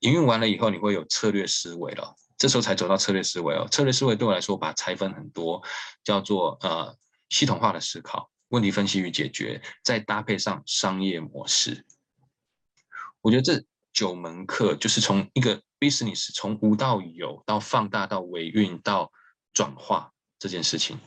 [0.00, 3.66] 营运完了以后，你会有策略思维了，这时候才走到策略思维哦。
[3.70, 5.62] 策略思维对我来说，把它拆分很多，
[6.04, 6.96] 叫做呃
[7.28, 11.84] 系统化的思考、问题分析与解决，再搭配上商业模式。
[13.20, 19.12] 我觉得这九门课就是从一个 business 从无到有，到放大到维运到
[19.52, 20.98] 转化这件事情。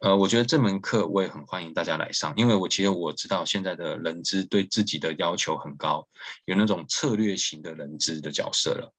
[0.00, 6.06] 呃，我觉得这门课我也很欢迎大家来上，因为我其实我知道现在的人资对自己的要求很高，
[6.44, 8.92] 有那种策略型的人资的角色了。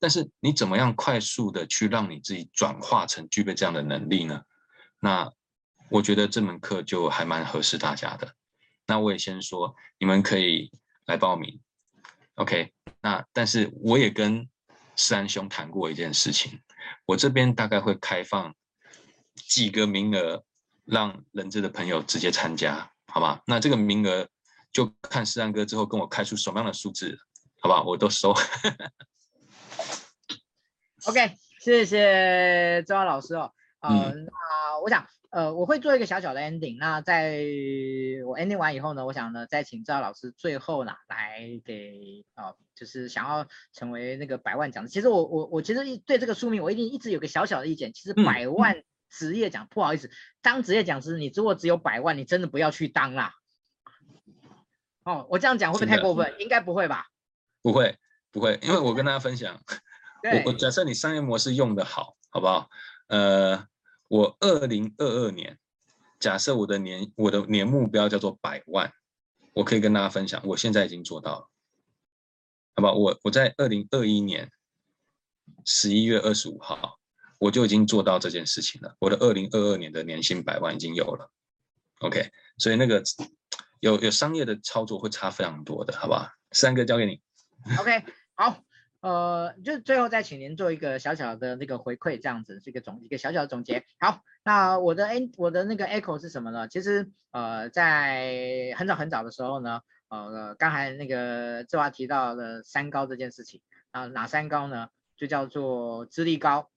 [0.00, 4.42] 但是你怎么样快速的去让你自己转化成具备这样的能力呢？
[4.98, 5.30] 那
[5.90, 8.34] 我觉得这门课就还蛮合适大家的。
[8.86, 10.72] 那我也先说，你们可以
[11.06, 11.60] 来报名
[12.34, 12.72] ，OK？
[13.00, 14.48] 那但是我也跟
[14.96, 16.60] 思安兄谈过一件事情，
[17.06, 18.54] 我这边大概会开放
[19.34, 20.44] 几个名额，
[20.84, 23.42] 让人资的朋友直接参加，好吧？
[23.46, 24.28] 那这个名额
[24.72, 27.18] 就看思安哥之后跟我开出什么样的数字，
[27.60, 27.82] 好吧？
[27.82, 28.34] 我都收。
[31.06, 33.52] OK，谢谢周老师哦。
[33.80, 35.06] 呃，嗯、那我想。
[35.32, 36.76] 呃，我会做一个小小的 ending。
[36.80, 37.38] 那在
[38.26, 44.90] 我 ending 完以后呢，我想呢，再请赵老师最后呢来给呃，就是想要成为那个百万讲师。
[44.90, 47.92] 其实我我我其实对这个书名我一定一直有个小小的意见。
[47.92, 53.34] 其实百万职业讲，嗯、不好意思，当职业讲师，你如果只有百万，你真的不要去当啦。
[55.02, 56.34] 哦，我这样讲会不会太过分？
[56.38, 57.08] 应该不会吧？
[57.60, 57.98] 不会
[58.30, 59.60] 不会，因为我跟大家分享，
[60.22, 62.70] 我我假设你商业模式用的好，好不好？
[63.08, 63.66] 呃。
[64.10, 65.56] 我二零二二年，
[66.18, 68.92] 假设我的年我的年目标叫做百万，
[69.52, 71.48] 我可以跟大家分享，我现在已经做到了，
[72.74, 72.92] 好吧？
[72.92, 74.50] 我我在二零二一年
[75.64, 76.98] 十一月二十五号，
[77.40, 78.94] 我就已经做到这件事情了。
[79.00, 81.30] 我的二零二二年的年薪百万已经有了
[82.00, 83.02] ，OK，所以那个
[83.80, 86.28] 有有商业的操作会差非常多的，好不好？
[86.52, 87.20] 三个交给你
[87.78, 88.62] ，OK，好。
[89.00, 93.86] 呃，就最后再请您做一个小小的那个回馈，这样子是一个总一个小小的总结。
[93.98, 96.68] 好，那我的 A 我的那个 echo 是什么呢？
[96.68, 104.88] 其实呃，在很早很早的时候呢，呃，刚才那个志华提到了三高这件事情啊，哪三高呢？
[105.16, 106.68] 就叫做资历高、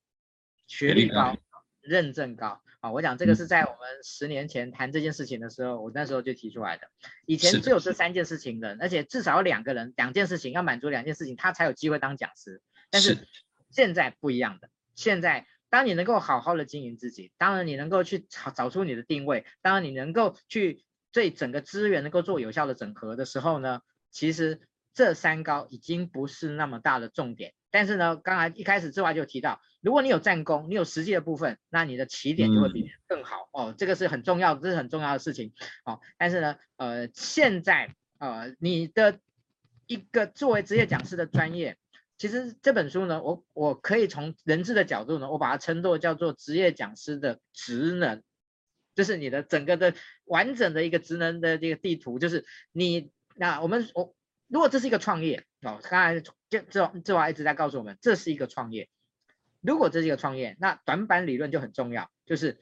[0.68, 1.38] 学历高、
[1.82, 2.61] 认证高。
[2.80, 6.89] 啊，我讲这个是在我们十年前谈这件事情的时候，我那时候就提出来的。
[7.26, 12.61] 以前只有这三件事情的，而且至少有两个人，两件事情要满足两件事情，他才有机会当讲师。
[12.89, 13.26] 但是
[13.70, 20.84] 现在不一样的，现在当你能够好好的经营自己，当然你能够去找找出你的定位，当然你能够去
[21.14, 23.80] 对整个资源能够做有效的整合的时候呢，
[24.11, 24.59] 其实
[24.93, 27.53] 这三高已经不是那么大的重点。
[27.74, 33.74] 但是呢，刚才一开始之外就提到，如果你有战功，你有实际的部分，那你的起点就会比更好、哦。
[33.76, 35.53] 这个是很重要，这是很重要的事情
[35.86, 35.99] 哦。
[36.19, 39.17] 但是呢，呃，现在呃，你的
[39.88, 41.78] 一个作为职业讲师的专业，
[42.19, 48.21] 其实这本书呢，我我可以从人质的角度呢，我把它称作叫做职业讲师的职能，
[48.93, 49.95] 就是你的整个的
[50.26, 54.13] 完整的一个职能的这个地图，就是你那我们我。
[54.49, 58.89] 如果这是一个创业哦，刚才这这这话一直在告诉我们，这是一个创业。
[59.61, 62.59] 如果这是一个创业，那短板理论就很重要，就是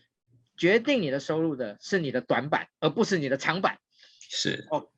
[0.55, 3.79] 决定你的收入的是你的短板，而不是你的长板。
[4.19, 4.89] 是哦，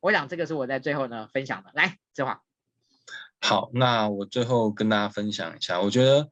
[0.00, 1.70] 我想这个是我在最后呢分享的。
[1.74, 2.42] 来，这话。
[3.40, 6.30] 好，那我最后跟大家分享一下，我觉得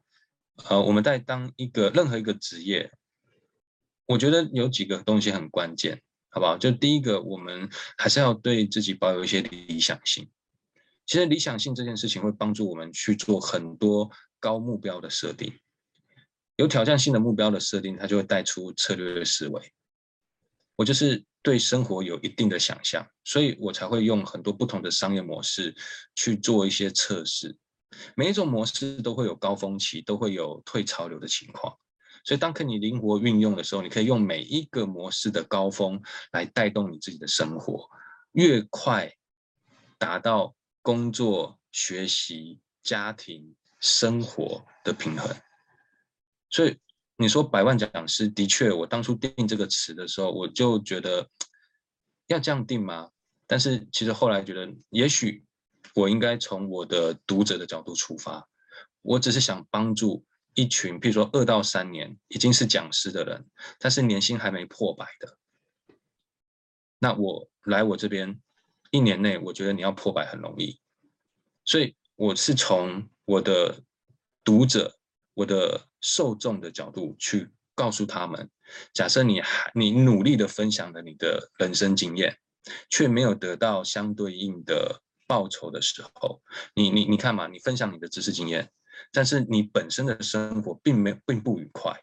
[0.69, 2.91] 呃，我们在当一个任何一个职业，
[4.05, 6.01] 我觉得有几个东西很关键。
[6.33, 6.57] 好不好？
[6.57, 10.29] 就第一个，我们还是要对自己保有一些理想性。
[11.05, 15.53] 其实理想性这件事情会帮助我们去做很多高目标的设定，
[16.55, 19.73] 有挑战性的目标的设定，它就会带出策略的思维。
[20.77, 25.75] 我就是对生活有一定的想象，所以我才会用很多不同的商业模式
[26.15, 27.57] 去做一些测试。
[28.15, 31.75] 每一种模式都会有高峰期，都会有退潮流的情况。
[32.23, 37.89] 所以，当可你灵活运用的时候，你可以用每一个模式的高峰来带动你自己的生活，
[38.31, 39.11] 越快
[39.97, 45.35] 达到工作、学习、家庭、生活的平衡。
[46.49, 46.77] 所以，
[47.17, 51.29] 你说百万讲师，的确，我当初定这个词的时候，我就觉得
[52.27, 53.11] 要这样定吗？
[53.47, 55.45] 但是，其实后来觉得，也许
[55.93, 58.47] 我应该从我的读者的角度出发，
[59.01, 60.25] 我只是想帮助。
[60.53, 65.37] 一群，比如说二到三年已经是讲师的人，但是年薪还没破百的，
[66.99, 68.41] 那我来我这边
[68.91, 70.79] 一年内，我觉得你要破百很容易，
[71.65, 73.81] 所以我是从我的
[74.43, 74.95] 读者、
[75.33, 78.49] 我的受众的角度去告诉他们：
[78.93, 82.37] 假设你还你努力的分享了你的人生经验，
[82.89, 86.41] 却没有得到相对应的报酬的时候，
[86.75, 88.69] 你你你看嘛，你分享你的知识经验。
[89.11, 91.99] 但是你本身的生活并没有并不愉快，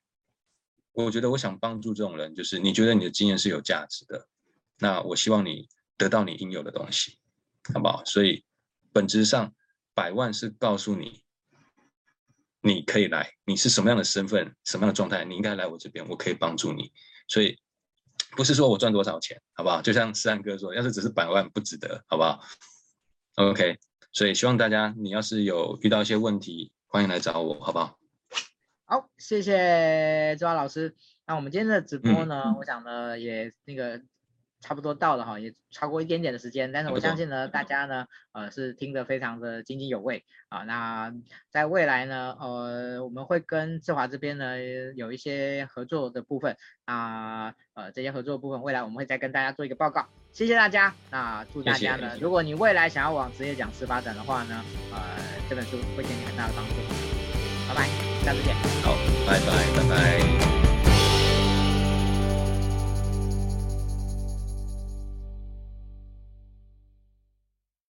[0.92, 4.26] 我觉得我想帮助这种人，就是你觉得你的经验是有价值的，
[4.78, 5.68] 那我希望你
[5.98, 7.18] 得到你应有的东西，
[7.74, 8.02] 好不好？
[8.06, 8.44] 所以
[8.92, 9.52] 本质上
[9.92, 11.22] 百万是告诉你，
[12.62, 16.90] 你可以来，你是什么样的身份，什么样的状态，你应该来我这边，我可以帮助你。
[17.26, 17.58] 所以
[18.36, 19.82] 不是说我赚多少钱，好不好？
[19.82, 22.40] 就像思安哥说，要是只是百万不值得，好不好
[23.34, 23.78] ？OK，
[24.12, 26.72] 所以希望大家，你要是有遇到一些问题。
[26.90, 27.98] 欢迎来找我，好不好？
[28.86, 30.96] 好，谢谢周老师。
[31.26, 34.00] 那我们今天的直播呢，嗯、我想呢也那个
[34.60, 40.64] 差不多到了哈，也超过一点点的时间，但是我相信呢，大家呢，呃，是听得非常的津津有味啊。
[40.64, 41.12] 那
[41.50, 44.56] 在未来呢，呃，我们会跟志华这边呢
[44.96, 50.06] 有一些合作的部分啊，呃，这些合作的部分，未来我们会再跟大家做一个报告。
[50.32, 54.98] 谢谢大家，那祝大家呢，谢谢，如果你未来想要往职业讲师发展的话呢，呃，
[55.48, 56.74] 这本书会给你很大的帮助。
[57.68, 57.86] 拜拜，
[58.24, 58.54] 下次见。
[58.82, 58.96] 好，
[59.26, 59.46] 拜拜
[59.76, 60.27] 拜拜。